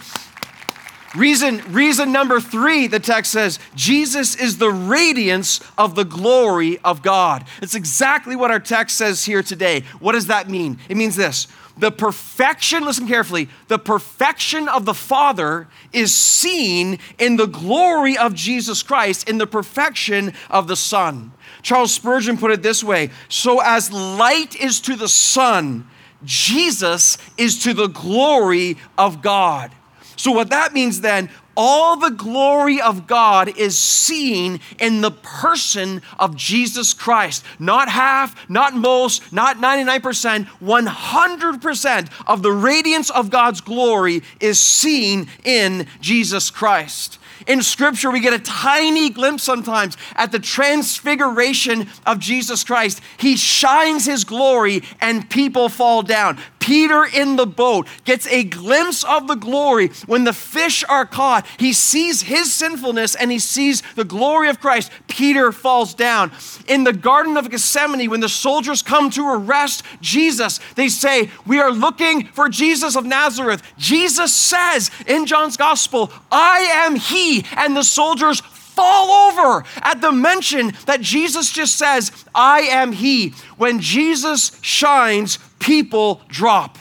Reason, 1.15 1.61
reason 1.71 2.11
number 2.11 2.41
three, 2.41 2.87
the 2.87 2.99
text 2.99 3.31
says, 3.31 3.59
Jesus 3.75 4.35
is 4.35 4.57
the 4.57 4.71
radiance 4.71 5.61
of 5.77 5.95
the 5.95 6.03
glory 6.03 6.79
of 6.79 7.01
God. 7.01 7.45
It's 7.61 7.75
exactly 7.75 8.35
what 8.35 8.49
our 8.49 8.59
text 8.59 8.97
says 8.97 9.23
here 9.23 9.43
today. 9.43 9.83
What 9.99 10.13
does 10.13 10.27
that 10.27 10.49
mean? 10.49 10.79
It 10.89 10.97
means 10.97 11.15
this 11.15 11.47
the 11.77 11.91
perfection, 11.91 12.83
listen 12.83 13.07
carefully, 13.07 13.49
the 13.67 13.79
perfection 13.79 14.67
of 14.67 14.85
the 14.85 14.93
Father 14.93 15.67
is 15.93 16.15
seen 16.15 16.99
in 17.17 17.37
the 17.37 17.47
glory 17.47 18.17
of 18.17 18.33
Jesus 18.33 18.83
Christ, 18.83 19.29
in 19.29 19.37
the 19.37 19.47
perfection 19.47 20.33
of 20.49 20.67
the 20.67 20.75
Son. 20.75 21.31
Charles 21.61 21.93
Spurgeon 21.93 22.37
put 22.37 22.51
it 22.51 22.63
this 22.63 22.83
way 22.83 23.11
So 23.29 23.61
as 23.61 23.91
light 23.91 24.55
is 24.55 24.81
to 24.81 24.95
the 24.95 25.09
sun, 25.09 25.87
Jesus 26.23 27.17
is 27.37 27.63
to 27.63 27.73
the 27.73 27.87
glory 27.87 28.77
of 28.97 29.21
God. 29.21 29.71
So, 30.15 30.31
what 30.31 30.49
that 30.51 30.73
means 30.73 31.01
then, 31.01 31.29
all 31.55 31.97
the 31.97 32.11
glory 32.11 32.79
of 32.81 33.07
God 33.07 33.57
is 33.57 33.77
seen 33.77 34.59
in 34.79 35.01
the 35.01 35.11
person 35.11 36.01
of 36.19 36.35
Jesus 36.35 36.93
Christ. 36.93 37.43
Not 37.59 37.89
half, 37.89 38.49
not 38.49 38.75
most, 38.75 39.31
not 39.33 39.57
99%, 39.57 40.47
100% 40.61 42.09
of 42.27 42.41
the 42.41 42.51
radiance 42.51 43.09
of 43.09 43.29
God's 43.29 43.61
glory 43.61 44.23
is 44.39 44.59
seen 44.59 45.27
in 45.43 45.87
Jesus 45.99 46.49
Christ. 46.49 47.19
In 47.47 47.61
Scripture, 47.61 48.11
we 48.11 48.19
get 48.19 48.33
a 48.33 48.39
tiny 48.39 49.09
glimpse 49.09 49.43
sometimes 49.43 49.97
at 50.15 50.31
the 50.31 50.39
transfiguration 50.39 51.87
of 52.05 52.19
Jesus 52.19 52.63
Christ. 52.63 53.01
He 53.17 53.35
shines 53.35 54.05
his 54.05 54.23
glory 54.23 54.83
and 54.99 55.29
people 55.29 55.69
fall 55.69 56.03
down. 56.03 56.37
Peter 56.61 57.03
in 57.03 57.35
the 57.35 57.45
boat 57.45 57.87
gets 58.05 58.25
a 58.27 58.43
glimpse 58.43 59.03
of 59.03 59.27
the 59.27 59.35
glory 59.35 59.89
when 60.05 60.23
the 60.23 60.31
fish 60.31 60.83
are 60.87 61.05
caught. 61.05 61.45
He 61.57 61.73
sees 61.73 62.21
his 62.21 62.53
sinfulness 62.53 63.15
and 63.15 63.31
he 63.31 63.39
sees 63.39 63.81
the 63.95 64.05
glory 64.05 64.47
of 64.47 64.61
Christ. 64.61 64.91
Peter 65.07 65.51
falls 65.51 65.93
down. 65.93 66.31
In 66.67 66.85
the 66.85 66.93
Garden 66.93 67.35
of 67.35 67.49
Gethsemane, 67.49 68.09
when 68.09 68.19
the 68.19 68.29
soldiers 68.29 68.81
come 68.81 69.09
to 69.09 69.27
arrest 69.27 69.83
Jesus, 69.99 70.59
they 70.75 70.87
say, 70.87 71.29
We 71.45 71.59
are 71.59 71.71
looking 71.71 72.27
for 72.27 72.47
Jesus 72.47 72.95
of 72.95 73.05
Nazareth. 73.05 73.63
Jesus 73.77 74.33
says 74.33 74.91
in 75.07 75.25
John's 75.25 75.57
Gospel, 75.57 76.11
I 76.31 76.59
am 76.85 76.95
he. 76.95 77.43
And 77.57 77.75
the 77.75 77.83
soldiers 77.83 78.41
fall 78.71 79.31
over 79.31 79.65
at 79.81 80.01
the 80.01 80.11
mention 80.11 80.73
that 80.85 81.01
Jesus 81.01 81.51
just 81.51 81.77
says, 81.77 82.11
I 82.33 82.61
am 82.61 82.93
He. 82.93 83.31
When 83.57 83.79
Jesus 83.79 84.57
shines, 84.61 85.37
people 85.61 86.21
drop. 86.27 86.77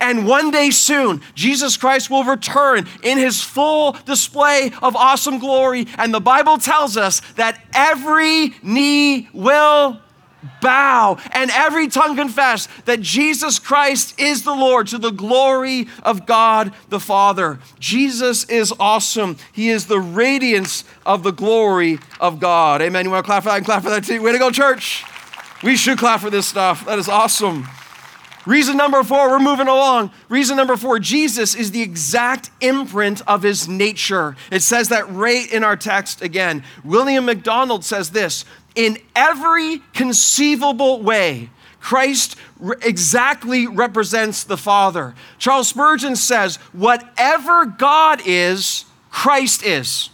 And 0.00 0.26
one 0.26 0.50
day 0.50 0.70
soon, 0.70 1.20
Jesus 1.34 1.76
Christ 1.76 2.08
will 2.08 2.24
return 2.24 2.88
in 3.02 3.18
his 3.18 3.42
full 3.42 3.92
display 4.06 4.72
of 4.82 4.96
awesome 4.96 5.38
glory. 5.38 5.86
And 5.98 6.14
the 6.14 6.20
Bible 6.20 6.56
tells 6.56 6.96
us 6.96 7.20
that 7.36 7.62
every 7.74 8.54
knee 8.62 9.28
will 9.34 10.00
bow 10.62 11.18
and 11.32 11.50
every 11.50 11.86
tongue 11.88 12.16
confess 12.16 12.66
that 12.86 13.02
Jesus 13.02 13.58
Christ 13.58 14.18
is 14.18 14.42
the 14.42 14.54
Lord 14.54 14.86
to 14.86 14.96
the 14.96 15.10
glory 15.10 15.86
of 16.02 16.24
God 16.24 16.72
the 16.88 17.00
Father. 17.00 17.58
Jesus 17.78 18.44
is 18.44 18.72
awesome. 18.80 19.36
He 19.52 19.68
is 19.68 19.86
the 19.86 20.00
radiance 20.00 20.84
of 21.04 21.22
the 21.24 21.32
glory 21.32 21.98
of 22.18 22.40
God. 22.40 22.80
Amen. 22.80 23.04
You 23.04 23.10
want 23.10 23.26
to 23.26 23.28
clap 23.28 23.42
for 23.42 23.50
that 23.50 23.64
clap 23.66 23.82
for 23.82 23.90
that 23.90 24.04
too? 24.04 24.22
Way 24.22 24.32
to 24.32 24.38
go, 24.38 24.50
church. 24.50 25.04
We 25.62 25.76
should 25.76 25.98
clap 25.98 26.20
for 26.20 26.30
this 26.30 26.46
stuff. 26.46 26.86
That 26.86 26.98
is 26.98 27.08
awesome. 27.08 27.66
Reason 28.46 28.76
number 28.76 29.02
four, 29.02 29.30
we're 29.30 29.38
moving 29.38 29.68
along. 29.68 30.10
Reason 30.28 30.56
number 30.56 30.76
four, 30.76 30.98
Jesus 30.98 31.54
is 31.54 31.72
the 31.72 31.82
exact 31.82 32.50
imprint 32.60 33.20
of 33.26 33.42
his 33.42 33.68
nature. 33.68 34.34
It 34.50 34.62
says 34.62 34.88
that 34.88 35.10
right 35.10 35.50
in 35.52 35.62
our 35.62 35.76
text 35.76 36.22
again. 36.22 36.64
William 36.82 37.26
MacDonald 37.26 37.84
says 37.84 38.10
this 38.10 38.44
in 38.74 38.98
every 39.14 39.82
conceivable 39.92 41.02
way, 41.02 41.50
Christ 41.80 42.36
re- 42.58 42.76
exactly 42.82 43.66
represents 43.66 44.44
the 44.44 44.56
Father. 44.56 45.14
Charles 45.38 45.68
Spurgeon 45.68 46.16
says, 46.16 46.56
whatever 46.72 47.66
God 47.66 48.22
is, 48.24 48.84
Christ 49.10 49.64
is. 49.64 50.10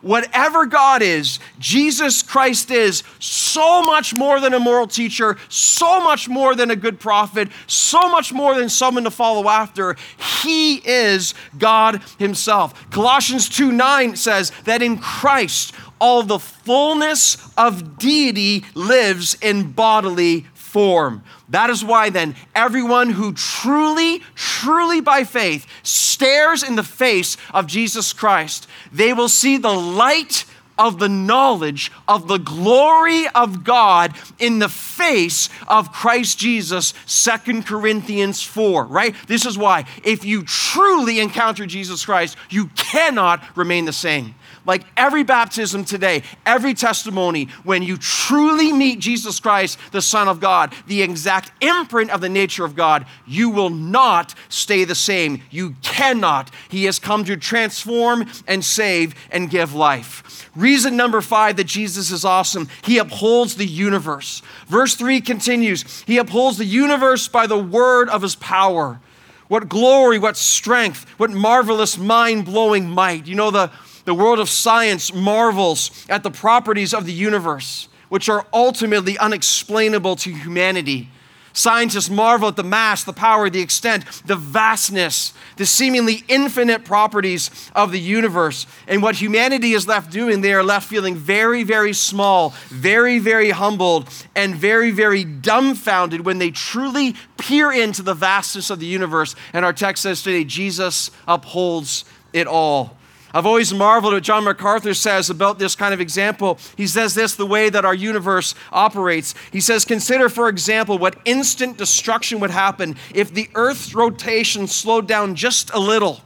Whatever 0.00 0.64
God 0.66 1.02
is, 1.02 1.40
Jesus 1.58 2.22
Christ 2.22 2.70
is 2.70 3.02
so 3.18 3.82
much 3.82 4.14
more 4.14 4.38
than 4.38 4.54
a 4.54 4.60
moral 4.60 4.86
teacher, 4.86 5.36
so 5.48 6.00
much 6.00 6.28
more 6.28 6.54
than 6.54 6.70
a 6.70 6.76
good 6.76 7.00
prophet, 7.00 7.48
so 7.66 8.08
much 8.08 8.32
more 8.32 8.54
than 8.54 8.68
someone 8.68 9.04
to 9.04 9.10
follow 9.10 9.48
after. 9.48 9.96
He 10.42 10.76
is 10.76 11.34
God 11.58 12.00
Himself. 12.18 12.90
Colossians 12.90 13.48
2 13.48 13.72
9 13.72 14.14
says 14.14 14.52
that 14.64 14.82
in 14.82 14.98
Christ, 14.98 15.74
all 16.00 16.22
the 16.22 16.38
fullness 16.38 17.36
of 17.56 17.98
deity 17.98 18.64
lives 18.74 19.36
in 19.42 19.72
bodily 19.72 20.46
form. 20.54 21.24
That 21.50 21.70
is 21.70 21.84
why, 21.84 22.10
then, 22.10 22.34
everyone 22.54 23.10
who 23.10 23.32
truly, 23.32 24.20
truly 24.34 25.00
by 25.00 25.24
faith 25.24 25.66
stares 25.82 26.62
in 26.62 26.76
the 26.76 26.82
face 26.82 27.36
of 27.54 27.66
Jesus 27.66 28.12
Christ, 28.12 28.66
they 28.92 29.12
will 29.14 29.30
see 29.30 29.56
the 29.56 29.72
light 29.72 30.44
of 30.78 30.98
the 30.98 31.08
knowledge 31.08 31.90
of 32.06 32.28
the 32.28 32.38
glory 32.38 33.26
of 33.34 33.64
God 33.64 34.14
in 34.38 34.60
the 34.60 34.68
face 34.68 35.48
of 35.66 35.92
Christ 35.92 36.38
Jesus, 36.38 36.94
Second 37.04 37.66
Corinthians 37.66 38.42
4, 38.42 38.84
right? 38.84 39.14
This 39.26 39.44
is 39.44 39.58
why, 39.58 39.86
if 40.04 40.24
you 40.24 40.44
truly 40.44 41.18
encounter 41.18 41.66
Jesus 41.66 42.04
Christ, 42.04 42.36
you 42.48 42.66
cannot 42.76 43.42
remain 43.56 43.86
the 43.86 43.92
same. 43.92 44.34
Like 44.68 44.84
every 44.98 45.24
baptism 45.24 45.82
today, 45.82 46.22
every 46.44 46.74
testimony, 46.74 47.46
when 47.64 47.82
you 47.82 47.96
truly 47.96 48.70
meet 48.70 49.00
Jesus 49.00 49.40
Christ, 49.40 49.78
the 49.92 50.02
Son 50.02 50.28
of 50.28 50.40
God, 50.40 50.74
the 50.86 51.00
exact 51.02 51.50
imprint 51.62 52.10
of 52.10 52.20
the 52.20 52.28
nature 52.28 52.66
of 52.66 52.76
God, 52.76 53.06
you 53.26 53.48
will 53.48 53.70
not 53.70 54.34
stay 54.50 54.84
the 54.84 54.94
same. 54.94 55.42
You 55.50 55.74
cannot. 55.82 56.50
He 56.68 56.84
has 56.84 56.98
come 56.98 57.24
to 57.24 57.36
transform 57.38 58.26
and 58.46 58.62
save 58.62 59.14
and 59.30 59.48
give 59.48 59.74
life. 59.74 60.50
Reason 60.54 60.94
number 60.96 61.22
five 61.22 61.56
that 61.56 61.64
Jesus 61.64 62.10
is 62.10 62.26
awesome, 62.26 62.68
he 62.84 62.98
upholds 62.98 63.56
the 63.56 63.66
universe. 63.66 64.42
Verse 64.66 64.94
three 64.94 65.22
continues, 65.22 66.02
he 66.02 66.18
upholds 66.18 66.58
the 66.58 66.66
universe 66.66 67.26
by 67.26 67.46
the 67.46 67.58
word 67.58 68.10
of 68.10 68.20
his 68.20 68.36
power. 68.36 69.00
What 69.48 69.70
glory, 69.70 70.18
what 70.18 70.36
strength, 70.36 71.06
what 71.16 71.30
marvelous 71.30 71.96
mind 71.96 72.44
blowing 72.44 72.90
might. 72.90 73.26
You 73.26 73.34
know, 73.34 73.50
the, 73.50 73.70
the 74.08 74.14
world 74.14 74.40
of 74.40 74.48
science 74.48 75.12
marvels 75.12 76.06
at 76.08 76.22
the 76.22 76.30
properties 76.30 76.94
of 76.94 77.06
the 77.06 77.12
universe, 77.12 77.88
which 78.08 78.28
are 78.28 78.46
ultimately 78.52 79.18
unexplainable 79.18 80.16
to 80.16 80.32
humanity. 80.32 81.10
Scientists 81.52 82.08
marvel 82.08 82.48
at 82.48 82.56
the 82.56 82.62
mass, 82.62 83.02
the 83.02 83.12
power, 83.12 83.50
the 83.50 83.60
extent, 83.60 84.04
the 84.26 84.36
vastness, 84.36 85.32
the 85.56 85.66
seemingly 85.66 86.22
infinite 86.28 86.84
properties 86.84 87.50
of 87.74 87.90
the 87.90 87.98
universe. 87.98 88.66
And 88.86 89.02
what 89.02 89.16
humanity 89.16 89.72
is 89.72 89.88
left 89.88 90.12
doing, 90.12 90.40
they 90.40 90.52
are 90.52 90.62
left 90.62 90.88
feeling 90.88 91.16
very, 91.16 91.64
very 91.64 91.92
small, 91.92 92.50
very, 92.68 93.18
very 93.18 93.50
humbled, 93.50 94.08
and 94.36 94.54
very, 94.54 94.92
very 94.92 95.24
dumbfounded 95.24 96.24
when 96.24 96.38
they 96.38 96.50
truly 96.50 97.16
peer 97.38 97.72
into 97.72 98.02
the 98.02 98.14
vastness 98.14 98.70
of 98.70 98.78
the 98.78 98.86
universe. 98.86 99.34
And 99.52 99.64
our 99.64 99.72
text 99.72 100.04
says 100.04 100.22
today, 100.22 100.44
Jesus 100.44 101.10
upholds 101.26 102.04
it 102.32 102.46
all. 102.46 102.97
I've 103.34 103.46
always 103.46 103.74
marveled 103.74 104.14
at 104.14 104.16
what 104.16 104.22
John 104.22 104.44
MacArthur 104.44 104.94
says 104.94 105.28
about 105.28 105.58
this 105.58 105.74
kind 105.74 105.92
of 105.92 106.00
example. 106.00 106.58
He 106.76 106.86
says 106.86 107.14
this 107.14 107.34
the 107.34 107.46
way 107.46 107.68
that 107.68 107.84
our 107.84 107.94
universe 107.94 108.54
operates. 108.72 109.34
He 109.52 109.60
says, 109.60 109.84
Consider, 109.84 110.28
for 110.28 110.48
example, 110.48 110.98
what 110.98 111.18
instant 111.24 111.76
destruction 111.76 112.40
would 112.40 112.50
happen 112.50 112.96
if 113.14 113.32
the 113.32 113.50
Earth's 113.54 113.94
rotation 113.94 114.66
slowed 114.66 115.06
down 115.06 115.34
just 115.34 115.70
a 115.74 115.78
little. 115.78 116.22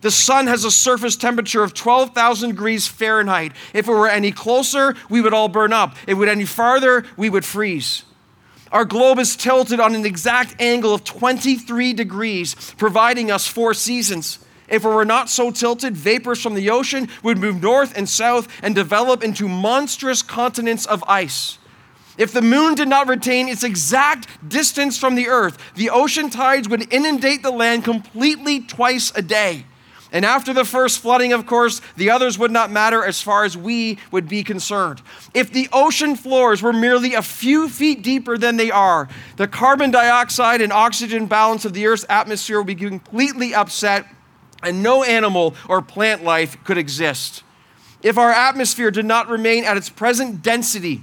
The 0.00 0.10
sun 0.10 0.46
has 0.46 0.64
a 0.64 0.70
surface 0.70 1.16
temperature 1.16 1.62
of 1.62 1.74
12,000 1.74 2.50
degrees 2.50 2.86
Fahrenheit. 2.86 3.52
If 3.72 3.88
it 3.88 3.92
were 3.92 4.08
any 4.08 4.30
closer, 4.30 4.94
we 5.08 5.20
would 5.20 5.34
all 5.34 5.48
burn 5.48 5.72
up. 5.72 5.96
If 6.02 6.10
it 6.10 6.14
would 6.14 6.28
any 6.28 6.44
farther, 6.44 7.04
we 7.16 7.30
would 7.30 7.44
freeze. 7.44 8.04
Our 8.70 8.84
globe 8.84 9.18
is 9.18 9.34
tilted 9.34 9.80
on 9.80 9.94
an 9.94 10.04
exact 10.04 10.60
angle 10.60 10.94
of 10.94 11.02
23 11.02 11.94
degrees, 11.94 12.54
providing 12.76 13.30
us 13.30 13.46
four 13.46 13.72
seasons. 13.74 14.38
If 14.68 14.84
it 14.84 14.88
were 14.88 15.04
not 15.04 15.30
so 15.30 15.50
tilted, 15.50 15.96
vapors 15.96 16.42
from 16.42 16.54
the 16.54 16.70
ocean 16.70 17.08
would 17.22 17.38
move 17.38 17.62
north 17.62 17.96
and 17.96 18.08
south 18.08 18.48
and 18.62 18.74
develop 18.74 19.24
into 19.24 19.48
monstrous 19.48 20.22
continents 20.22 20.86
of 20.86 21.02
ice. 21.06 21.58
If 22.18 22.32
the 22.32 22.42
moon 22.42 22.74
did 22.74 22.88
not 22.88 23.06
retain 23.06 23.48
its 23.48 23.62
exact 23.62 24.48
distance 24.48 24.98
from 24.98 25.14
the 25.14 25.28
earth, 25.28 25.56
the 25.76 25.90
ocean 25.90 26.30
tides 26.30 26.68
would 26.68 26.92
inundate 26.92 27.42
the 27.42 27.52
land 27.52 27.84
completely 27.84 28.60
twice 28.60 29.12
a 29.14 29.22
day. 29.22 29.64
And 30.10 30.24
after 30.24 30.54
the 30.54 30.64
first 30.64 31.00
flooding, 31.00 31.32
of 31.32 31.46
course, 31.46 31.80
the 31.96 32.10
others 32.10 32.38
would 32.38 32.50
not 32.50 32.70
matter 32.70 33.04
as 33.04 33.20
far 33.20 33.44
as 33.44 33.56
we 33.56 33.98
would 34.10 34.26
be 34.26 34.42
concerned. 34.42 35.02
If 35.34 35.52
the 35.52 35.68
ocean 35.72 36.16
floors 36.16 36.62
were 36.62 36.72
merely 36.72 37.14
a 37.14 37.22
few 37.22 37.68
feet 37.68 38.02
deeper 38.02 38.38
than 38.38 38.56
they 38.56 38.70
are, 38.70 39.08
the 39.36 39.46
carbon 39.46 39.90
dioxide 39.90 40.62
and 40.62 40.72
oxygen 40.72 41.26
balance 41.26 41.64
of 41.64 41.74
the 41.74 41.86
Earth's 41.86 42.06
atmosphere 42.08 42.58
would 42.58 42.66
be 42.66 42.74
completely 42.74 43.54
upset 43.54 44.06
and 44.62 44.82
no 44.82 45.02
animal 45.02 45.54
or 45.68 45.82
plant 45.82 46.24
life 46.24 46.62
could 46.64 46.78
exist. 46.78 47.42
If 48.02 48.18
our 48.18 48.30
atmosphere 48.30 48.90
did 48.90 49.04
not 49.04 49.28
remain 49.28 49.64
at 49.64 49.76
its 49.76 49.88
present 49.88 50.42
density, 50.42 51.02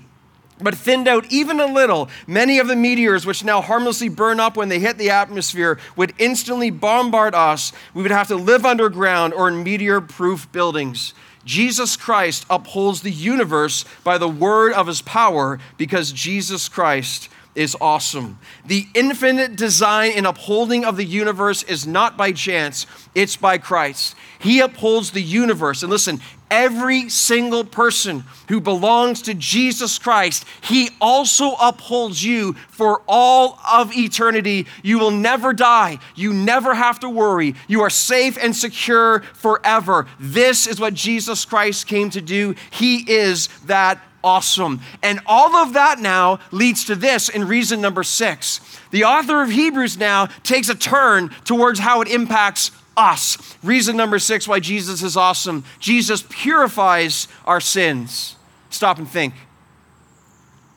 but 0.61 0.75
thinned 0.75 1.07
out 1.07 1.25
even 1.29 1.59
a 1.59 1.65
little, 1.65 2.09
many 2.27 2.59
of 2.59 2.67
the 2.67 2.75
meteors 2.75 3.25
which 3.25 3.43
now 3.43 3.61
harmlessly 3.61 4.07
burn 4.07 4.39
up 4.39 4.55
when 4.55 4.69
they 4.69 4.79
hit 4.79 4.97
the 4.97 5.09
atmosphere 5.09 5.77
would 5.97 6.13
instantly 6.17 6.71
bombard 6.71 7.35
us. 7.35 7.73
We 7.93 8.01
would 8.01 8.11
have 8.11 8.29
to 8.29 8.37
live 8.37 8.65
underground 8.65 9.33
or 9.33 9.49
in 9.49 9.63
meteor 9.63 9.99
proof 9.99 10.49
buildings. 10.53 11.13
Jesus 11.43 11.95
Christ 11.95 12.45
upholds 12.49 13.01
the 13.01 13.11
universe 13.11 13.85
by 14.03 14.17
the 14.17 14.29
word 14.29 14.73
of 14.73 14.87
his 14.87 15.01
power 15.01 15.59
because 15.77 16.11
Jesus 16.11 16.69
Christ 16.69 17.29
is 17.55 17.75
awesome. 17.79 18.37
The 18.65 18.87
infinite 18.93 19.55
design 19.55 20.11
and 20.15 20.27
upholding 20.27 20.85
of 20.85 20.97
the 20.97 21.05
universe 21.05 21.63
is 21.63 21.87
not 21.87 22.17
by 22.17 22.31
chance, 22.31 22.85
it's 23.15 23.35
by 23.35 23.57
Christ. 23.57 24.15
He 24.39 24.59
upholds 24.59 25.11
the 25.11 25.21
universe. 25.21 25.81
And 25.81 25.89
listen, 25.89 26.19
every 26.51 27.09
single 27.09 27.63
person 27.63 28.23
who 28.49 28.59
belongs 28.61 29.23
to 29.23 29.33
Jesus 29.33 29.97
Christ, 29.97 30.45
He 30.61 30.89
also 31.01 31.53
upholds 31.61 32.23
you 32.23 32.53
for 32.69 33.01
all 33.07 33.59
of 33.71 33.95
eternity. 33.95 34.67
You 34.83 34.99
will 34.99 35.11
never 35.11 35.53
die. 35.53 35.99
You 36.15 36.33
never 36.33 36.75
have 36.75 36.99
to 36.99 37.09
worry. 37.09 37.55
You 37.67 37.81
are 37.81 37.89
safe 37.89 38.37
and 38.41 38.55
secure 38.55 39.21
forever. 39.33 40.07
This 40.19 40.67
is 40.67 40.79
what 40.79 40.93
Jesus 40.93 41.45
Christ 41.45 41.87
came 41.87 42.09
to 42.11 42.21
do. 42.21 42.55
He 42.71 43.09
is 43.09 43.47
that 43.65 43.99
awesome. 44.25 44.81
And 45.03 45.21
all 45.25 45.55
of 45.55 45.73
that 45.73 45.99
now 45.99 46.39
leads 46.51 46.83
to 46.85 46.95
this 46.95 47.29
in 47.29 47.47
reason 47.47 47.79
number 47.79 48.03
six. 48.03 48.59
The 48.89 49.03
author 49.03 49.41
of 49.41 49.51
Hebrews 49.51 49.97
now 49.97 50.25
takes 50.43 50.67
a 50.67 50.75
turn 50.75 51.29
towards 51.45 51.79
how 51.79 52.01
it 52.01 52.09
impacts 52.09 52.71
us. 52.97 53.37
Reason 53.63 53.95
number 53.95 54.19
six 54.19 54.47
why 54.47 54.59
Jesus 54.59 55.03
is 55.03 55.15
awesome 55.15 55.63
Jesus 55.79 56.23
purifies 56.27 57.27
our 57.45 57.61
sins. 57.61 58.35
Stop 58.69 58.97
and 58.97 59.07
think. 59.07 59.33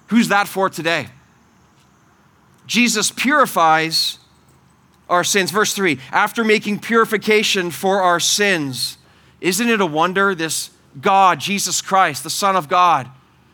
Who's 0.09 0.29
that 0.29 0.46
for 0.46 0.68
today? 0.68 1.09
Jesus 2.66 3.11
purifies 3.11 4.18
our 5.09 5.25
sins. 5.25 5.51
Verse 5.51 5.73
3 5.73 5.99
after 6.12 6.44
making 6.44 6.81
purification 6.81 7.70
for 7.70 8.03
our 8.03 8.20
sins. 8.20 8.99
Isn't 9.40 9.68
it 9.68 9.81
a 9.81 9.87
wonder? 9.87 10.35
This 10.35 10.70
God, 11.01 11.40
Jesus 11.40 11.81
Christ, 11.81 12.25
the 12.25 12.31
Son 12.31 12.57
of 12.57 12.68
God, 12.68 13.09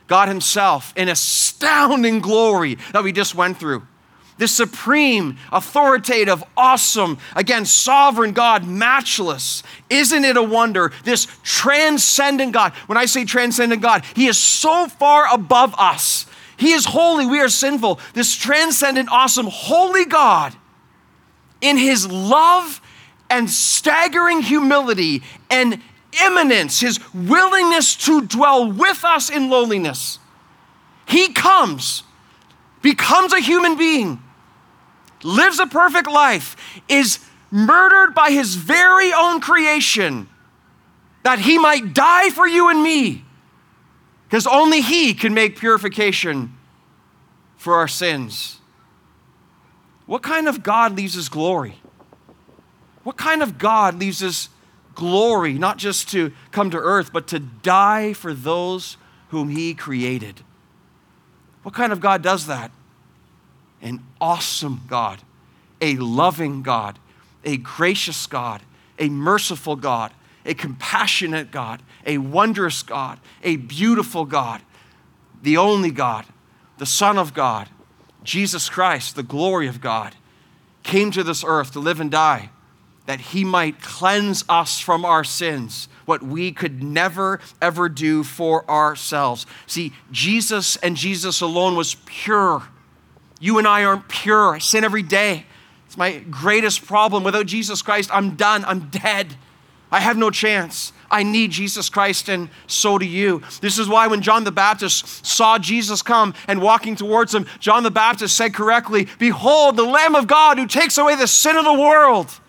God 0.06 0.28
Himself 0.28 0.92
in 0.96 1.08
astounding 1.08 2.20
glory 2.20 2.78
that 2.92 3.02
we 3.02 3.12
just 3.12 3.34
went 3.34 3.58
through. 3.58 3.86
This 4.36 4.54
supreme, 4.54 5.38
authoritative, 5.52 6.42
awesome, 6.56 7.18
again, 7.36 7.64
sovereign 7.64 8.32
God, 8.32 8.66
matchless. 8.66 9.62
Isn't 9.88 10.24
it 10.24 10.36
a 10.36 10.42
wonder? 10.42 10.90
This 11.04 11.28
transcendent 11.44 12.52
God. 12.52 12.72
When 12.86 12.98
I 12.98 13.04
say 13.04 13.24
transcendent 13.24 13.80
God, 13.80 14.04
He 14.16 14.26
is 14.26 14.38
so 14.38 14.88
far 14.88 15.32
above 15.32 15.74
us. 15.78 16.26
He 16.56 16.72
is 16.72 16.84
holy, 16.84 17.26
we 17.26 17.40
are 17.40 17.48
sinful. 17.48 18.00
This 18.12 18.34
transcendent, 18.34 19.08
awesome, 19.10 19.46
holy 19.46 20.04
God, 20.04 20.54
in 21.60 21.76
His 21.76 22.10
love 22.10 22.80
and 23.30 23.48
staggering 23.48 24.42
humility 24.42 25.22
and 25.48 25.80
immanence, 26.22 26.80
his 26.80 26.98
willingness 27.14 27.96
to 27.96 28.22
dwell 28.22 28.70
with 28.70 29.04
us 29.04 29.30
in 29.30 29.48
lowliness. 29.48 30.18
He 31.06 31.32
comes, 31.32 32.02
becomes 32.82 33.32
a 33.32 33.40
human 33.40 33.76
being, 33.76 34.22
lives 35.22 35.58
a 35.58 35.66
perfect 35.66 36.10
life, 36.10 36.56
is 36.88 37.18
murdered 37.50 38.14
by 38.14 38.30
his 38.30 38.54
very 38.54 39.12
own 39.12 39.40
creation 39.40 40.28
that 41.22 41.38
he 41.38 41.58
might 41.58 41.94
die 41.94 42.30
for 42.30 42.46
you 42.46 42.68
and 42.68 42.82
me. 42.82 43.24
Because 44.26 44.46
only 44.46 44.80
he 44.80 45.14
can 45.14 45.34
make 45.34 45.58
purification 45.58 46.54
for 47.56 47.74
our 47.74 47.88
sins. 47.88 48.58
What 50.06 50.22
kind 50.22 50.48
of 50.48 50.62
God 50.62 50.96
leaves 50.96 51.14
his 51.14 51.28
glory? 51.28 51.80
What 53.04 53.16
kind 53.16 53.42
of 53.42 53.58
God 53.58 53.98
leaves 53.98 54.20
his 54.20 54.48
glory, 54.94 55.54
not 55.54 55.78
just 55.78 56.10
to 56.10 56.32
come 56.50 56.70
to 56.70 56.78
earth, 56.78 57.12
but 57.12 57.26
to 57.28 57.38
die 57.38 58.12
for 58.12 58.34
those 58.34 58.96
whom 59.28 59.48
he 59.48 59.74
created. 59.74 60.40
What 61.62 61.74
kind 61.74 61.92
of 61.92 62.00
God 62.00 62.22
does 62.22 62.46
that? 62.46 62.70
An 63.82 64.02
awesome 64.20 64.82
God, 64.88 65.20
a 65.80 65.96
loving 65.96 66.62
God, 66.62 66.98
a 67.44 67.56
gracious 67.56 68.26
God, 68.26 68.62
a 68.98 69.08
merciful 69.08 69.76
God, 69.76 70.12
a 70.46 70.54
compassionate 70.54 71.50
God, 71.50 71.82
a 72.06 72.18
wondrous 72.18 72.82
God, 72.82 73.18
a 73.42 73.56
beautiful 73.56 74.24
God, 74.24 74.62
the 75.42 75.56
only 75.56 75.90
God, 75.90 76.24
the 76.78 76.86
Son 76.86 77.18
of 77.18 77.34
God, 77.34 77.68
Jesus 78.22 78.68
Christ, 78.68 79.16
the 79.16 79.22
glory 79.22 79.68
of 79.68 79.80
God, 79.80 80.14
came 80.82 81.10
to 81.10 81.22
this 81.22 81.44
earth 81.46 81.72
to 81.72 81.80
live 81.80 82.00
and 82.00 82.10
die 82.10 82.50
that 83.06 83.20
he 83.20 83.44
might 83.44 83.80
cleanse 83.82 84.44
us 84.48 84.80
from 84.80 85.04
our 85.04 85.24
sins, 85.24 85.88
what 86.06 86.22
we 86.22 86.52
could 86.52 86.82
never, 86.82 87.40
ever 87.60 87.88
do 87.88 88.24
for 88.24 88.68
ourselves. 88.70 89.46
See, 89.66 89.92
Jesus 90.10 90.76
and 90.76 90.96
Jesus 90.96 91.40
alone 91.40 91.76
was 91.76 91.96
pure. 92.06 92.62
You 93.40 93.58
and 93.58 93.68
I 93.68 93.84
aren't 93.84 94.08
pure. 94.08 94.54
I 94.54 94.58
sin 94.58 94.84
every 94.84 95.02
day. 95.02 95.44
It's 95.86 95.98
my 95.98 96.18
greatest 96.30 96.86
problem. 96.86 97.24
Without 97.24 97.46
Jesus 97.46 97.82
Christ, 97.82 98.10
I'm 98.12 98.36
done. 98.36 98.64
I'm 98.64 98.88
dead. 98.88 99.36
I 99.92 100.00
have 100.00 100.16
no 100.16 100.30
chance. 100.30 100.92
I 101.10 101.22
need 101.22 101.52
Jesus 101.52 101.88
Christ, 101.88 102.28
and 102.28 102.48
so 102.66 102.98
do 102.98 103.06
you. 103.06 103.42
This 103.60 103.78
is 103.78 103.88
why 103.88 104.08
when 104.08 104.22
John 104.22 104.42
the 104.42 104.50
Baptist 104.50 105.24
saw 105.24 105.58
Jesus 105.58 106.02
come 106.02 106.34
and 106.48 106.60
walking 106.60 106.96
towards 106.96 107.32
him, 107.32 107.46
John 107.60 107.84
the 107.84 107.90
Baptist 107.92 108.36
said 108.36 108.54
correctly, 108.54 109.06
Behold, 109.18 109.76
the 109.76 109.84
Lamb 109.84 110.16
of 110.16 110.26
God 110.26 110.58
who 110.58 110.66
takes 110.66 110.98
away 110.98 111.14
the 111.14 111.28
sin 111.28 111.56
of 111.56 111.64
the 111.64 111.74
world. 111.74 112.40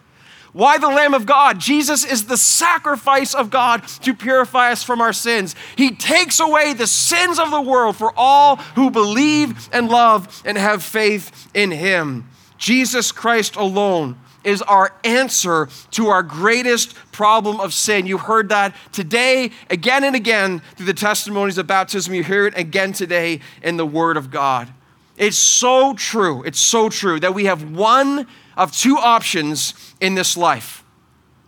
Why 0.55 0.77
the 0.77 0.87
Lamb 0.87 1.13
of 1.13 1.25
God? 1.25 1.59
Jesus 1.59 2.05
is 2.05 2.27
the 2.27 2.37
sacrifice 2.37 3.35
of 3.35 3.49
God 3.49 3.85
to 4.03 4.13
purify 4.13 4.71
us 4.71 4.83
from 4.83 5.01
our 5.01 5.11
sins. 5.11 5.53
He 5.75 5.93
takes 5.93 6.39
away 6.39 6.71
the 6.71 6.87
sins 6.87 7.39
of 7.39 7.51
the 7.51 7.59
world 7.59 7.97
for 7.97 8.13
all 8.15 8.55
who 8.75 8.89
believe 8.89 9.67
and 9.73 9.89
love 9.89 10.41
and 10.45 10.57
have 10.57 10.81
faith 10.81 11.49
in 11.53 11.71
Him. 11.71 12.29
Jesus 12.57 13.11
Christ 13.11 13.57
alone 13.57 14.17
is 14.45 14.61
our 14.61 14.95
answer 15.03 15.67
to 15.91 16.07
our 16.07 16.23
greatest 16.23 16.95
problem 17.11 17.59
of 17.59 17.73
sin. 17.73 18.07
You 18.07 18.17
heard 18.17 18.47
that 18.47 18.73
today, 18.93 19.51
again 19.69 20.05
and 20.05 20.15
again, 20.15 20.61
through 20.77 20.85
the 20.85 20.93
testimonies 20.93 21.57
of 21.57 21.67
baptism. 21.67 22.13
You 22.13 22.23
hear 22.23 22.47
it 22.47 22.57
again 22.57 22.93
today 22.93 23.41
in 23.61 23.75
the 23.75 23.85
Word 23.85 24.15
of 24.15 24.31
God. 24.31 24.71
It's 25.17 25.37
so 25.37 25.95
true. 25.95 26.43
It's 26.43 26.61
so 26.61 26.87
true 26.87 27.19
that 27.19 27.33
we 27.33 27.43
have 27.43 27.75
one 27.75 28.25
of 28.57 28.71
two 28.71 28.97
options 28.97 29.73
in 29.99 30.15
this 30.15 30.37
life. 30.37 30.83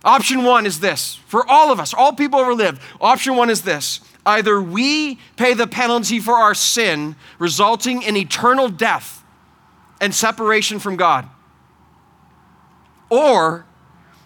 Option 0.03 0.43
one 0.43 0.65
is 0.65 0.79
this 0.79 1.15
for 1.27 1.45
all 1.49 1.71
of 1.71 1.79
us, 1.79 1.93
all 1.93 2.13
people 2.13 2.39
ever 2.39 2.53
lived. 2.53 2.81
Option 3.01 3.35
one 3.35 3.49
is 3.49 3.63
this 3.63 4.01
either 4.25 4.61
we 4.61 5.15
pay 5.37 5.53
the 5.53 5.67
penalty 5.67 6.19
for 6.19 6.35
our 6.35 6.53
sin, 6.53 7.15
resulting 7.39 8.01
in 8.03 8.15
eternal 8.15 8.69
death 8.69 9.23
and 9.99 10.13
separation 10.13 10.79
from 10.79 10.95
God, 10.95 11.27
or 13.09 13.65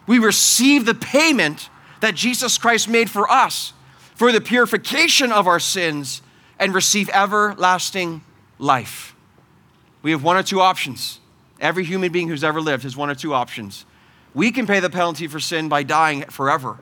we 0.08 0.20
receive 0.20 0.86
the 0.86 0.96
payment 0.96 1.70
that 2.02 2.15
Jesus 2.15 2.58
Christ 2.58 2.89
made 2.89 3.10
for 3.10 3.30
us 3.32 3.74
for 4.15 4.32
the 4.32 4.41
purification 4.41 5.32
of 5.32 5.48
our 5.48 5.60
sins 5.60 6.22
and 6.60 6.76
receive 6.76 7.10
everlasting 7.10 8.22
life. 8.60 9.15
We 10.02 10.12
have 10.12 10.24
one 10.24 10.36
or 10.36 10.44
two 10.44 10.62
options. 10.62 11.21
Every 11.62 11.86
human 11.86 12.12
being 12.12 12.28
who's 12.28 12.43
ever 12.43 12.60
lived 12.60 12.84
has 12.84 12.97
one 12.97 13.12
or 13.12 13.15
two 13.15 13.34
options. 13.34 13.86
We 14.34 14.52
can 14.52 14.65
pay 14.65 14.80
the 14.80 14.89
penalty 14.89 15.28
for 15.28 15.39
sin 15.39 15.69
by 15.69 15.84
dying 15.84 16.24
forever. 16.24 16.80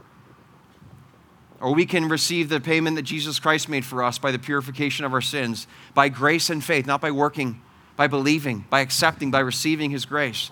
Or 1.59 1.73
we 1.75 1.85
can 1.85 2.07
receive 2.07 2.47
the 2.47 2.61
payment 2.61 2.95
that 2.95 3.01
Jesus 3.01 3.39
Christ 3.39 3.67
made 3.67 3.83
for 3.83 4.01
us 4.01 4.17
by 4.17 4.31
the 4.31 4.39
purification 4.39 5.03
of 5.03 5.13
our 5.13 5.21
sins, 5.21 5.67
by 5.93 6.07
grace 6.07 6.49
and 6.49 6.63
faith, 6.63 6.87
not 6.87 7.01
by 7.01 7.11
working, 7.11 7.61
by 7.97 8.07
believing, 8.07 8.65
by 8.69 8.79
accepting, 8.79 9.29
by 9.29 9.41
receiving 9.41 9.91
His 9.91 10.05
grace, 10.05 10.51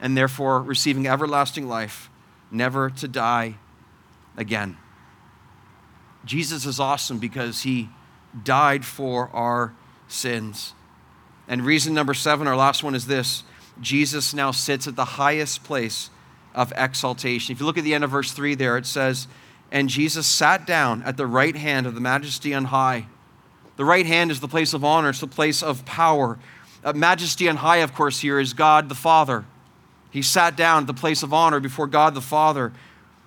and 0.00 0.16
therefore 0.16 0.60
receiving 0.60 1.06
everlasting 1.06 1.68
life, 1.68 2.10
never 2.50 2.90
to 2.90 3.06
die 3.06 3.54
again. 4.36 4.76
Jesus 6.24 6.66
is 6.66 6.80
awesome 6.80 7.18
because 7.18 7.62
He 7.62 7.90
died 8.42 8.84
for 8.84 9.28
our 9.28 9.72
sins. 10.08 10.72
And 11.48 11.64
reason 11.64 11.94
number 11.94 12.14
seven, 12.14 12.46
our 12.46 12.56
last 12.56 12.82
one, 12.82 12.94
is 12.94 13.06
this 13.06 13.44
Jesus 13.80 14.34
now 14.34 14.50
sits 14.50 14.86
at 14.86 14.96
the 14.96 15.04
highest 15.04 15.64
place 15.64 16.10
of 16.54 16.72
exaltation. 16.76 17.52
If 17.52 17.60
you 17.60 17.66
look 17.66 17.78
at 17.78 17.84
the 17.84 17.94
end 17.94 18.04
of 18.04 18.10
verse 18.10 18.32
3 18.32 18.54
there, 18.54 18.76
it 18.76 18.86
says, 18.86 19.26
And 19.72 19.88
Jesus 19.88 20.26
sat 20.26 20.66
down 20.66 21.02
at 21.02 21.16
the 21.16 21.26
right 21.26 21.56
hand 21.56 21.86
of 21.86 21.94
the 21.94 22.00
majesty 22.00 22.54
on 22.54 22.66
high. 22.66 23.06
The 23.76 23.84
right 23.84 24.06
hand 24.06 24.30
is 24.30 24.40
the 24.40 24.48
place 24.48 24.72
of 24.72 24.84
honor, 24.84 25.10
it's 25.10 25.20
the 25.20 25.26
place 25.26 25.62
of 25.62 25.84
power. 25.84 26.38
Uh, 26.84 26.92
majesty 26.92 27.48
on 27.48 27.56
high, 27.56 27.78
of 27.78 27.94
course, 27.94 28.20
here 28.20 28.38
is 28.38 28.52
God 28.52 28.88
the 28.88 28.94
Father. 28.94 29.44
He 30.10 30.22
sat 30.22 30.54
down 30.54 30.82
at 30.82 30.86
the 30.86 30.94
place 30.94 31.22
of 31.22 31.34
honor 31.34 31.58
before 31.58 31.88
God 31.88 32.14
the 32.14 32.20
Father. 32.20 32.72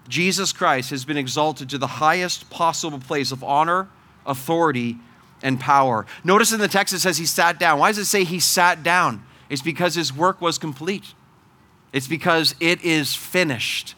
Jesus 0.08 0.53
Christ 0.53 0.91
has 0.91 1.03
been 1.03 1.17
exalted 1.17 1.69
to 1.71 1.77
the 1.77 1.88
highest 1.88 2.49
possible 2.49 2.99
place 2.99 3.34
of 3.34 3.43
honor, 3.43 3.89
authority, 4.25 4.97
and 5.41 5.60
power. 5.60 6.06
Notice 6.23 6.52
in 6.52 6.60
the 6.60 6.67
text 6.67 6.93
it 6.93 7.00
says 7.00 7.17
he 7.17 7.26
sat 7.26 7.60
down. 7.60 7.80
Why 7.80 7.89
does 7.89 7.97
it 8.00 8.06
say 8.06 8.23
he 8.23 8.39
sat 8.39 8.84
down? 8.84 9.23
It's 9.50 9.62
because 9.62 9.95
his 9.95 10.13
work 10.13 10.41
was 10.41 10.58
complete. 10.58 11.13
It's 11.93 12.08
because 12.08 12.56
it 12.60 12.84
is 12.84 13.15
finished. 13.15 13.95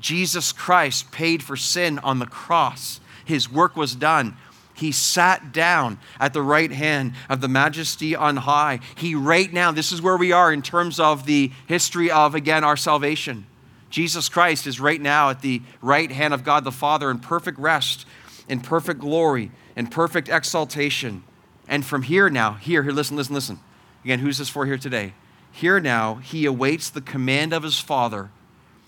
Jesus 0.00 0.52
Christ 0.52 1.10
paid 1.10 1.42
for 1.42 1.56
sin 1.56 1.98
on 1.98 2.18
the 2.18 2.26
cross. 2.26 3.00
His 3.24 3.50
work 3.50 3.76
was 3.76 3.94
done. 3.94 4.36
He 4.74 4.92
sat 4.92 5.52
down 5.52 5.98
at 6.20 6.32
the 6.32 6.40
right 6.40 6.70
hand 6.70 7.14
of 7.28 7.40
the 7.40 7.48
majesty 7.48 8.14
on 8.14 8.36
high. 8.36 8.78
He, 8.94 9.16
right 9.16 9.52
now, 9.52 9.72
this 9.72 9.90
is 9.90 10.00
where 10.00 10.16
we 10.16 10.30
are 10.30 10.52
in 10.52 10.62
terms 10.62 11.00
of 11.00 11.26
the 11.26 11.50
history 11.66 12.12
of, 12.12 12.36
again, 12.36 12.62
our 12.62 12.76
salvation. 12.76 13.44
Jesus 13.90 14.28
Christ 14.28 14.66
is 14.68 14.78
right 14.78 15.00
now 15.00 15.30
at 15.30 15.42
the 15.42 15.62
right 15.82 16.10
hand 16.10 16.32
of 16.32 16.44
God 16.44 16.62
the 16.62 16.70
Father 16.70 17.10
in 17.10 17.18
perfect 17.18 17.58
rest, 17.58 18.06
in 18.48 18.60
perfect 18.60 19.00
glory, 19.00 19.50
in 19.78 19.86
perfect 19.86 20.28
exaltation. 20.28 21.22
And 21.68 21.86
from 21.86 22.02
here 22.02 22.28
now, 22.28 22.54
here, 22.54 22.82
here, 22.82 22.90
listen, 22.90 23.16
listen, 23.16 23.34
listen. 23.34 23.60
Again, 24.02 24.18
who's 24.18 24.38
this 24.38 24.48
for 24.48 24.66
here 24.66 24.76
today? 24.76 25.14
Here 25.52 25.78
now, 25.78 26.16
he 26.16 26.46
awaits 26.46 26.90
the 26.90 27.00
command 27.00 27.52
of 27.52 27.62
his 27.62 27.78
Father, 27.78 28.30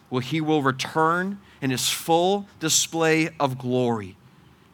where 0.08 0.20
he 0.20 0.40
will 0.40 0.64
return 0.64 1.38
in 1.62 1.70
his 1.70 1.88
full 1.88 2.48
display 2.58 3.30
of 3.38 3.56
glory. 3.56 4.16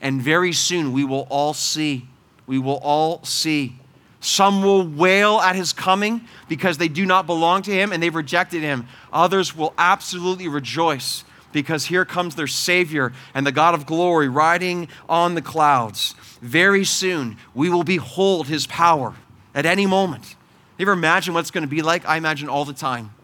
And 0.01 0.23
very 0.23 0.55
soon 0.55 0.95
we 0.95 1.05
will 1.05 1.27
all 1.29 1.53
see. 1.53 2.09
We 2.47 2.59
will 2.59 2.79
all 2.79 3.23
see. 3.23 3.79
Some 4.21 4.63
will 4.63 4.89
wail 4.89 5.39
at 5.41 5.55
his 5.55 5.75
coming 5.75 6.23
because 6.49 6.79
they 6.79 6.89
do 6.89 7.05
not 7.05 7.27
belong 7.27 7.61
to 7.63 7.71
him 7.71 7.93
and 7.93 8.03
they've 8.03 8.15
rejected 8.15 8.63
him. 8.63 8.89
Others 9.13 9.55
will 9.55 9.75
absolutely 9.77 10.49
rejoice 10.49 11.25
because 11.57 11.87
here 11.87 12.05
comes 12.05 12.35
their 12.35 12.47
Savior 12.47 13.13
and 13.35 13.47
the 13.47 13.51
God 13.51 13.75
of 13.75 13.87
glory 13.87 14.29
riding 14.29 14.89
on 15.09 15.35
the 15.35 15.43
clouds. 15.43 16.15
Very 16.43 16.85
soon, 16.85 17.39
we 17.55 17.71
will 17.71 17.83
behold 17.83 18.47
his 18.47 18.67
power 18.67 19.15
at 19.55 19.65
any 19.65 19.87
moment. 19.87 20.37
You 20.77 20.85
ever 20.85 20.93
imagine 20.93 21.33
what 21.33 21.41
it's 21.41 21.51
going 21.51 21.63
to 21.63 21.69
be 21.69 21.81
like? 21.81 22.07
I 22.07 22.19
imagine 22.19 22.51
all 22.51 22.67
the 22.67 22.75
time. 22.75 23.15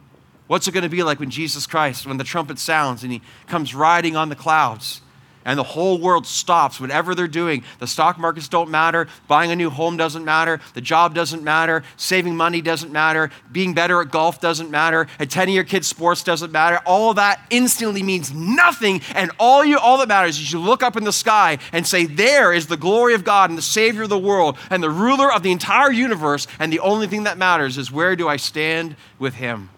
What's 0.47 0.66
it 0.66 0.73
going 0.73 0.83
to 0.83 0.88
be 0.88 1.03
like 1.03 1.21
when 1.21 1.29
Jesus 1.29 1.66
Christ, 1.66 2.07
when 2.07 2.16
the 2.16 2.25
trumpet 2.25 2.59
sounds 2.59 3.03
and 3.03 3.12
he 3.12 3.21
comes 3.47 3.75
riding 3.75 4.16
on 4.16 4.31
the 4.31 4.35
clouds? 4.35 5.03
And 5.45 5.59
the 5.59 5.65
whole 5.65 5.99
world 5.99 6.27
stops, 6.27 6.81
whatever 6.81 7.15
they're 7.15 7.29
doing. 7.29 7.65
The 7.79 7.87
stock 7.87 8.19
markets 8.19 8.49
don't 8.49 8.71
matter. 8.71 9.09
Buying 9.29 9.51
a 9.51 9.57
new 9.57 9.71
home 9.71 9.97
doesn't 9.97 10.25
matter. 10.25 10.61
The 10.75 10.81
job 10.81 11.15
doesn't 11.15 11.43
matter. 11.43 11.83
Saving 11.97 12.37
money 12.37 12.61
doesn't 12.61 12.93
matter. 12.93 13.31
Being 13.51 13.75
better 13.75 14.01
at 14.01 14.11
golf 14.11 14.41
doesn't 14.41 14.71
matter. 14.71 15.07
Attending 15.19 15.55
your 15.55 15.65
kids' 15.65 15.89
sports 15.89 16.23
doesn't 16.23 16.53
matter. 16.53 16.81
All 16.87 17.15
that 17.15 17.45
instantly 17.51 18.03
means 18.03 18.33
nothing. 18.33 19.01
And 19.15 19.31
all, 19.39 19.65
you, 19.65 19.79
all 19.79 19.99
that 19.99 20.09
matters 20.09 20.39
is 20.39 20.53
you 20.53 20.59
look 20.59 20.83
up 20.83 20.97
in 20.97 21.05
the 21.05 21.13
sky 21.13 21.59
and 21.73 21.87
say, 21.87 22.07
There 22.07 22.53
is 22.53 22.67
the 22.67 22.77
glory 22.77 23.15
of 23.15 23.25
God 23.25 23.51
and 23.51 23.59
the 23.59 23.63
Savior 23.63 24.03
of 24.03 24.09
the 24.09 24.19
world 24.19 24.57
and 24.71 24.83
the 24.83 24.91
ruler 24.91 25.33
of 25.33 25.43
the 25.43 25.53
entire 25.53 25.91
universe. 25.91 26.47
And 26.59 26.73
the 26.73 26.81
only 26.81 27.07
thing 27.07 27.25
that 27.25 27.39
matters 27.39 27.79
is 27.79 27.91
where 27.91 28.17
do 28.17 28.29
I 28.29 28.37
stand 28.37 28.97
with 29.19 29.35
Him? 29.35 29.71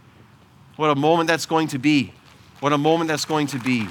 What 0.76 0.90
a 0.90 0.94
moment 0.94 1.28
that's 1.28 1.46
going 1.46 1.68
to 1.68 1.78
be. 1.78 2.12
What 2.60 2.72
a 2.72 2.78
moment 2.78 3.08
that's 3.08 3.24
going 3.24 3.46
to 3.48 3.58
be. 3.58 3.88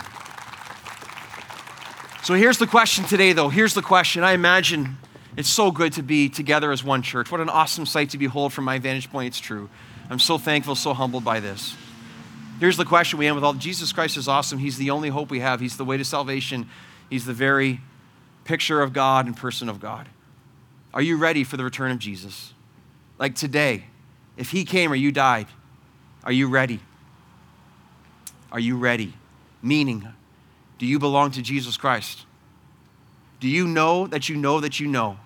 So 2.24 2.36
here's 2.36 2.58
the 2.58 2.68
question 2.68 3.04
today, 3.04 3.34
though. 3.34 3.50
Here's 3.50 3.74
the 3.74 3.82
question. 3.82 4.24
I 4.24 4.32
imagine 4.32 4.98
it's 5.36 5.50
so 5.50 5.72
good 5.72 5.92
to 5.94 6.02
be 6.02 6.30
together 6.30 6.72
as 6.72 6.82
one 6.82 7.02
church. 7.02 7.30
What 7.30 7.42
an 7.42 7.50
awesome 7.50 7.86
sight 7.86 8.12
to 8.12 8.18
behold 8.18 8.54
from 8.54 8.64
my 8.64 8.80
vantage 8.80 9.12
point. 9.12 9.28
It's 9.28 9.42
true. 9.42 9.70
I'm 10.10 10.20
so 10.20 10.38
thankful, 10.38 10.76
so 10.76 10.94
humbled 10.94 11.26
by 11.26 11.42
this. 11.42 11.76
Here's 12.62 12.78
the 12.78 12.86
question 12.86 13.20
we 13.20 13.28
end 13.28 13.36
with 13.36 13.44
all 13.44 13.54
Jesus 13.54 13.92
Christ 13.92 14.16
is 14.16 14.30
awesome. 14.30 14.58
He's 14.58 14.78
the 14.78 14.90
only 14.90 15.10
hope 15.10 15.32
we 15.32 15.42
have. 15.42 15.60
He's 15.60 15.76
the 15.76 15.84
way 15.84 15.98
to 15.98 16.06
salvation. 16.06 16.70
He's 17.10 17.26
the 17.26 17.34
very 17.34 17.82
picture 18.46 18.82
of 18.82 18.94
God 18.94 19.26
and 19.26 19.36
person 19.36 19.68
of 19.68 19.82
God. 19.82 20.08
Are 20.94 21.02
you 21.02 21.18
ready 21.18 21.44
for 21.44 21.58
the 21.58 21.66
return 21.66 21.92
of 21.92 22.00
Jesus? 22.00 22.54
Like 23.20 23.36
today, 23.36 23.88
if 24.38 24.52
he 24.52 24.64
came 24.64 24.94
or 24.94 24.96
you 24.96 25.12
died, 25.12 25.48
are 26.24 26.32
you 26.32 26.48
ready? 26.48 26.80
Are 28.50 28.62
you 28.62 28.78
ready? 28.78 29.12
Meaning, 29.62 30.08
do 30.84 30.90
you 30.90 31.00
belong 31.00 31.32
to 31.32 31.42
Jesus 31.42 31.78
Christ? 31.78 32.26
Do 33.40 33.48
you 33.48 33.66
know 33.66 34.06
that 34.08 34.28
you 34.28 34.36
know 34.36 34.60
that 34.60 34.82
you 34.82 34.88
know 34.90 35.18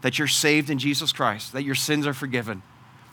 that 0.00 0.18
you're 0.18 0.26
saved 0.26 0.70
in 0.70 0.78
Jesus 0.78 1.12
Christ, 1.12 1.52
that 1.52 1.62
your 1.62 1.74
sins 1.74 2.06
are 2.06 2.14
forgiven? 2.14 2.62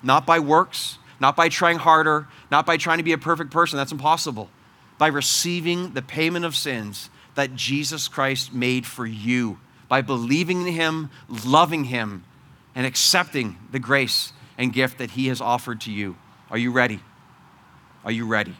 Not 0.01 0.25
by 0.25 0.39
works, 0.39 0.99
not 1.19 1.36
by 1.36 1.49
trying 1.49 1.80
harder, 1.80 2.30
not 2.49 2.65
by 2.65 2.77
trying 2.77 2.99
to 2.99 3.04
be 3.04 3.12
a 3.12 3.17
perfect 3.17 3.51
person, 3.51 3.75
that's 3.75 3.91
impossible. 3.91 4.49
By 4.99 5.08
receiving 5.08 5.91
the 5.91 6.01
payment 6.01 6.45
of 6.45 6.56
sins 6.56 7.10
that 7.36 7.58
Jesus 7.58 8.08
Christ 8.08 8.54
made 8.54 8.86
for 8.86 9.06
you, 9.06 9.60
by 9.89 10.01
believing 10.01 10.62
in 10.62 10.73
Him, 10.73 11.10
loving 11.45 11.84
Him, 11.84 12.23
and 12.73 12.86
accepting 12.86 13.58
the 13.73 13.80
grace 13.80 14.32
and 14.58 14.71
gift 14.71 14.97
that 14.99 15.12
He 15.12 15.27
has 15.27 15.41
offered 15.41 15.82
to 15.82 15.91
you. 15.91 16.15
Are 16.49 16.58
you 16.58 16.71
ready? 16.71 17.01
Are 18.06 18.13
you 18.13 18.25
ready? 18.25 18.56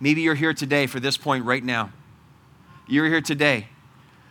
Maybe 0.00 0.22
you're 0.22 0.34
here 0.34 0.54
today 0.54 0.86
for 0.86 0.98
this 0.98 1.16
point 1.16 1.44
right 1.44 1.62
now. 1.62 1.92
You're 2.88 3.06
here 3.06 3.20
today 3.20 3.68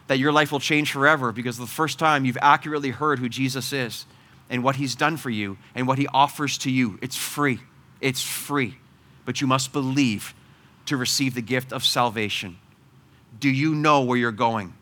that 0.07 0.17
your 0.17 0.31
life 0.31 0.51
will 0.51 0.59
change 0.59 0.91
forever 0.91 1.31
because 1.31 1.57
the 1.57 1.67
first 1.67 1.99
time 1.99 2.25
you've 2.25 2.37
accurately 2.41 2.89
heard 2.89 3.19
who 3.19 3.29
Jesus 3.29 3.71
is 3.71 4.05
and 4.49 4.63
what 4.63 4.75
he's 4.75 4.95
done 4.95 5.15
for 5.15 5.29
you 5.29 5.57
and 5.75 5.87
what 5.87 5.99
he 5.99 6.07
offers 6.07 6.57
to 6.59 6.71
you. 6.71 6.97
It's 7.01 7.15
free. 7.15 7.59
It's 8.01 8.23
free. 8.23 8.77
But 9.23 9.39
you 9.39 9.47
must 9.47 9.71
believe 9.71 10.33
to 10.87 10.97
receive 10.97 11.35
the 11.35 11.41
gift 11.41 11.71
of 11.71 11.85
salvation. 11.85 12.57
Do 13.39 13.49
you 13.49 13.75
know 13.75 14.01
where 14.01 14.17
you're 14.17 14.31
going? 14.31 14.73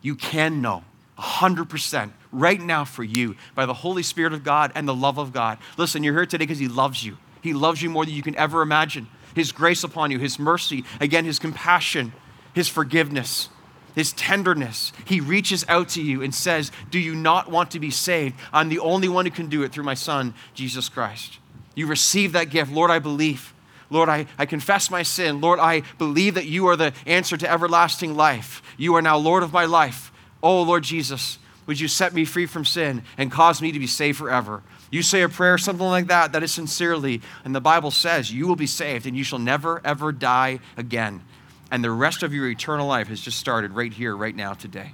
You 0.00 0.14
can 0.14 0.62
know 0.62 0.84
100% 1.18 2.12
right 2.30 2.60
now 2.60 2.84
for 2.84 3.02
you 3.02 3.34
by 3.56 3.66
the 3.66 3.74
Holy 3.74 4.04
Spirit 4.04 4.32
of 4.32 4.44
God 4.44 4.70
and 4.76 4.86
the 4.86 4.94
love 4.94 5.18
of 5.18 5.32
God. 5.32 5.58
Listen, 5.76 6.04
you're 6.04 6.14
here 6.14 6.26
today 6.26 6.44
because 6.44 6.60
He 6.60 6.68
loves 6.68 7.04
you. 7.04 7.18
He 7.42 7.52
loves 7.52 7.82
you 7.82 7.90
more 7.90 8.04
than 8.04 8.14
you 8.14 8.22
can 8.22 8.36
ever 8.36 8.62
imagine. 8.62 9.08
His 9.36 9.52
grace 9.52 9.84
upon 9.84 10.10
you, 10.10 10.18
His 10.18 10.38
mercy, 10.38 10.82
again, 10.98 11.26
His 11.26 11.38
compassion, 11.38 12.14
His 12.54 12.68
forgiveness, 12.68 13.50
His 13.94 14.14
tenderness. 14.14 14.94
He 15.04 15.20
reaches 15.20 15.62
out 15.68 15.90
to 15.90 16.02
you 16.02 16.22
and 16.22 16.34
says, 16.34 16.72
Do 16.90 16.98
you 16.98 17.14
not 17.14 17.50
want 17.50 17.70
to 17.72 17.78
be 17.78 17.90
saved? 17.90 18.34
I'm 18.50 18.70
the 18.70 18.78
only 18.78 19.10
one 19.10 19.26
who 19.26 19.30
can 19.30 19.48
do 19.48 19.62
it 19.62 19.72
through 19.72 19.84
my 19.84 19.92
Son, 19.92 20.32
Jesus 20.54 20.88
Christ. 20.88 21.38
You 21.74 21.86
receive 21.86 22.32
that 22.32 22.48
gift. 22.48 22.72
Lord, 22.72 22.90
I 22.90 22.98
believe. 22.98 23.52
Lord, 23.90 24.08
I, 24.08 24.26
I 24.38 24.46
confess 24.46 24.90
my 24.90 25.02
sin. 25.02 25.42
Lord, 25.42 25.60
I 25.60 25.82
believe 25.98 26.34
that 26.34 26.46
you 26.46 26.66
are 26.68 26.76
the 26.76 26.94
answer 27.04 27.36
to 27.36 27.50
everlasting 27.50 28.16
life. 28.16 28.62
You 28.78 28.94
are 28.96 29.02
now 29.02 29.18
Lord 29.18 29.42
of 29.42 29.52
my 29.52 29.66
life. 29.66 30.10
Oh, 30.42 30.62
Lord 30.62 30.82
Jesus, 30.82 31.38
would 31.66 31.78
you 31.78 31.88
set 31.88 32.14
me 32.14 32.24
free 32.24 32.46
from 32.46 32.64
sin 32.64 33.02
and 33.18 33.30
cause 33.30 33.60
me 33.60 33.70
to 33.70 33.78
be 33.78 33.86
saved 33.86 34.16
forever? 34.16 34.62
You 34.90 35.02
say 35.02 35.22
a 35.22 35.28
prayer, 35.28 35.58
something 35.58 35.86
like 35.86 36.06
that, 36.06 36.32
that 36.32 36.42
is 36.42 36.52
sincerely, 36.52 37.20
and 37.44 37.54
the 37.54 37.60
Bible 37.60 37.90
says 37.90 38.32
you 38.32 38.46
will 38.46 38.56
be 38.56 38.66
saved 38.66 39.06
and 39.06 39.16
you 39.16 39.24
shall 39.24 39.38
never, 39.38 39.80
ever 39.84 40.12
die 40.12 40.60
again. 40.76 41.22
And 41.70 41.82
the 41.82 41.90
rest 41.90 42.22
of 42.22 42.32
your 42.32 42.48
eternal 42.48 42.86
life 42.86 43.08
has 43.08 43.20
just 43.20 43.38
started 43.38 43.72
right 43.72 43.92
here, 43.92 44.16
right 44.16 44.34
now, 44.34 44.54
today. 44.54 44.92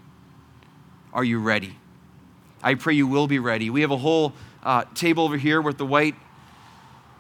Are 1.12 1.24
you 1.24 1.38
ready? 1.38 1.76
I 2.62 2.74
pray 2.74 2.94
you 2.94 3.06
will 3.06 3.26
be 3.26 3.38
ready. 3.38 3.68
We 3.68 3.82
have 3.82 3.90
a 3.90 3.98
whole 3.98 4.32
uh, 4.62 4.84
table 4.94 5.24
over 5.24 5.36
here 5.36 5.60
with 5.60 5.76
the 5.76 5.84
white 5.84 6.14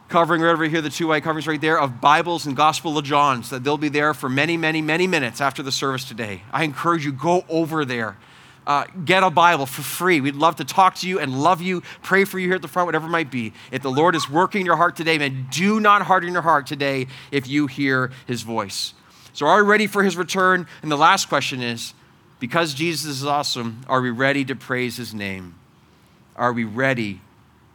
covering 0.08 0.42
right 0.42 0.52
over 0.52 0.64
here, 0.64 0.80
the 0.80 0.90
two 0.90 1.08
white 1.08 1.22
coverings 1.22 1.46
right 1.46 1.60
there 1.60 1.78
of 1.78 2.00
Bibles 2.00 2.46
and 2.46 2.54
Gospel 2.56 2.96
of 2.96 3.04
John's, 3.04 3.50
that 3.50 3.64
they'll 3.64 3.78
be 3.78 3.88
there 3.88 4.14
for 4.14 4.28
many, 4.28 4.56
many, 4.56 4.82
many 4.82 5.06
minutes 5.06 5.40
after 5.40 5.62
the 5.62 5.72
service 5.72 6.04
today. 6.04 6.42
I 6.52 6.64
encourage 6.64 7.04
you, 7.04 7.12
go 7.12 7.44
over 7.48 7.84
there. 7.84 8.18
Uh, 8.66 8.84
get 9.04 9.22
a 9.22 9.30
Bible 9.30 9.66
for 9.66 9.82
free. 9.82 10.20
We'd 10.20 10.36
love 10.36 10.56
to 10.56 10.64
talk 10.64 10.94
to 10.96 11.08
you 11.08 11.18
and 11.18 11.42
love 11.42 11.60
you, 11.60 11.82
pray 12.02 12.24
for 12.24 12.38
you 12.38 12.46
here 12.46 12.56
at 12.56 12.62
the 12.62 12.68
front, 12.68 12.86
whatever 12.86 13.06
it 13.06 13.10
might 13.10 13.30
be. 13.30 13.52
If 13.72 13.82
the 13.82 13.90
Lord 13.90 14.14
is 14.14 14.30
working 14.30 14.60
in 14.60 14.66
your 14.66 14.76
heart 14.76 14.94
today, 14.94 15.18
man, 15.18 15.48
do 15.50 15.80
not 15.80 16.02
harden 16.02 16.32
your 16.32 16.42
heart 16.42 16.66
today 16.66 17.08
if 17.32 17.48
you 17.48 17.66
hear 17.66 18.12
his 18.26 18.42
voice. 18.42 18.94
So, 19.32 19.46
are 19.46 19.64
we 19.64 19.68
ready 19.68 19.86
for 19.86 20.02
his 20.04 20.16
return? 20.16 20.66
And 20.82 20.92
the 20.92 20.96
last 20.96 21.28
question 21.28 21.62
is 21.62 21.94
because 22.38 22.74
Jesus 22.74 23.10
is 23.10 23.24
awesome, 23.24 23.84
are 23.88 24.00
we 24.00 24.10
ready 24.10 24.44
to 24.44 24.54
praise 24.54 24.96
his 24.96 25.14
name? 25.14 25.54
Are 26.36 26.52
we 26.52 26.64
ready 26.64 27.20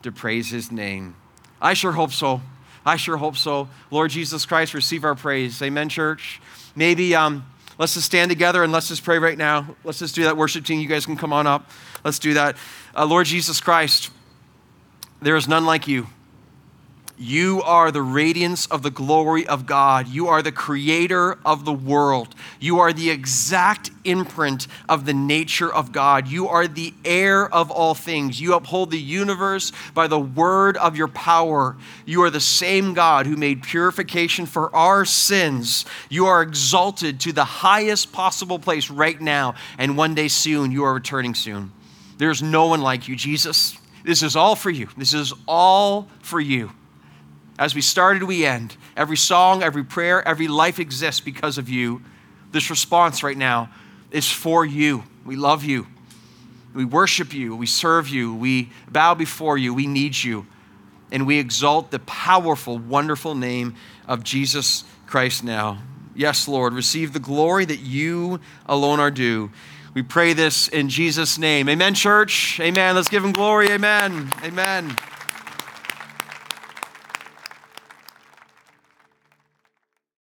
to 0.04 0.12
praise 0.12 0.50
his 0.50 0.72
name? 0.72 1.16
I 1.62 1.74
sure 1.74 1.94
hope 1.94 2.12
so. 2.12 2.42
I 2.86 2.96
sure 2.96 3.18
hope 3.18 3.36
so. 3.36 3.68
Lord 3.92 4.12
Jesus 4.12 4.46
Christ, 4.46 4.74
receive 4.74 5.04
our 5.04 5.16
praise. 5.16 5.62
Amen, 5.62 5.90
church. 5.90 6.40
Maybe 6.76 7.16
um, 7.16 7.46
let's 7.78 7.94
just 7.94 8.06
stand 8.06 8.30
together 8.30 8.64
and 8.64 8.72
let's 8.72 8.88
just 8.88 9.04
pray 9.04 9.20
right 9.20 9.38
now. 9.38 9.76
Let's 9.84 10.00
just 10.00 10.16
do 10.16 10.24
that. 10.24 10.38
Worship 10.38 10.66
team, 10.66 10.80
you 10.80 10.88
guys 10.88 11.06
can 11.06 11.18
come 11.18 11.34
on 11.34 11.48
up. 11.48 11.70
Let's 12.04 12.20
do 12.20 12.34
that. 12.36 12.58
Uh, 12.96 13.06
Lord 13.06 13.26
Jesus 13.26 13.60
Christ, 13.60 14.10
there 15.22 15.36
is 15.36 15.48
none 15.48 15.66
like 15.66 15.88
you. 15.88 16.08
You 17.20 17.64
are 17.64 17.92
the 17.92 18.04
radiance 18.04 18.68
of 18.68 18.84
the 18.84 18.92
glory 18.92 19.48
of 19.48 19.66
God. 19.66 20.08
You 20.08 20.28
are 20.28 20.44
the 20.44 20.52
creator 20.52 21.40
of 21.44 21.66
the 21.66 21.74
world. 21.74 22.36
You 22.60 22.78
are 22.78 22.94
the 22.94 23.10
exact 23.10 23.90
imprint 24.04 24.68
of 24.88 25.08
the 25.08 25.16
nature 25.16 25.74
of 25.74 25.92
God. 25.92 26.28
You 26.28 26.48
are 26.48 26.68
the 26.68 26.94
heir 27.04 27.52
of 27.52 27.72
all 27.72 27.96
things. 27.96 28.40
You 28.40 28.54
uphold 28.54 28.92
the 28.92 29.00
universe 29.00 29.72
by 29.96 30.06
the 30.06 30.20
word 30.20 30.78
of 30.78 30.96
your 30.96 31.08
power. 31.08 31.76
You 32.06 32.22
are 32.22 32.30
the 32.30 32.40
same 32.40 32.94
God 32.94 33.26
who 33.26 33.36
made 33.36 33.64
purification 33.64 34.46
for 34.46 34.74
our 34.76 35.04
sins. 35.04 35.86
You 36.10 36.28
are 36.28 36.44
exalted 36.44 37.20
to 37.22 37.34
the 37.34 37.46
highest 37.46 38.12
possible 38.12 38.60
place 38.60 38.92
right 38.92 39.20
now, 39.20 39.56
and 39.80 39.98
one 39.98 40.14
day 40.14 40.28
soon, 40.28 40.72
you 40.72 40.84
are 40.84 40.94
returning 40.94 41.34
soon. 41.34 41.72
There's 42.20 42.44
no 42.44 42.68
one 42.68 42.82
like 42.82 43.08
you, 43.08 43.16
Jesus. 43.16 43.76
This 44.06 44.22
is 44.22 44.36
all 44.36 44.56
for 44.56 44.70
you. 44.70 44.88
This 44.98 45.16
is 45.16 45.34
all 45.48 46.08
for 46.22 46.40
you. 46.40 46.70
As 47.60 47.74
we 47.74 47.82
started, 47.82 48.24
we 48.24 48.46
end. 48.46 48.78
Every 48.96 49.18
song, 49.18 49.64
every 49.64 49.84
prayer, 49.84 50.26
every 50.28 50.48
life 50.48 50.80
exists 50.80 51.22
because 51.22 51.58
of 51.58 51.70
you. 51.70 52.02
This 52.52 52.70
response 52.70 53.24
right 53.24 53.38
now 53.38 53.70
is 54.12 54.32
for 54.32 54.66
you. 54.66 55.04
We 55.26 55.36
love 55.36 55.64
you. 55.64 55.88
We 56.74 56.86
worship 56.86 57.34
you. 57.34 57.56
We 57.56 57.66
serve 57.66 58.08
you. 58.08 58.34
We 58.36 58.70
bow 58.90 59.16
before 59.16 59.58
you. 59.58 59.74
We 59.74 59.88
need 59.88 60.24
you. 60.24 60.46
And 61.12 61.26
we 61.26 61.40
exalt 61.40 61.90
the 61.90 62.00
powerful, 62.00 62.78
wonderful 62.78 63.34
name 63.34 63.76
of 64.08 64.24
Jesus 64.24 64.84
Christ 65.08 65.44
now. 65.44 65.82
Yes, 66.16 66.48
Lord, 66.48 66.74
receive 66.74 67.14
the 67.14 67.20
glory 67.20 67.66
that 67.66 67.80
you 67.80 68.40
alone 68.66 69.00
are 69.00 69.12
due. 69.12 69.52
We 69.94 70.04
pray 70.04 70.34
this 70.34 70.68
in 70.68 70.90
Jesus' 70.90 71.38
name. 71.38 71.70
Amen, 71.70 71.96
church. 71.96 72.60
Amen. 72.60 72.96
Let's 72.96 73.10
give 73.10 73.24
him 73.24 73.32
glory. 73.32 73.70
Amen. 73.70 74.32
Amen. 74.44 74.96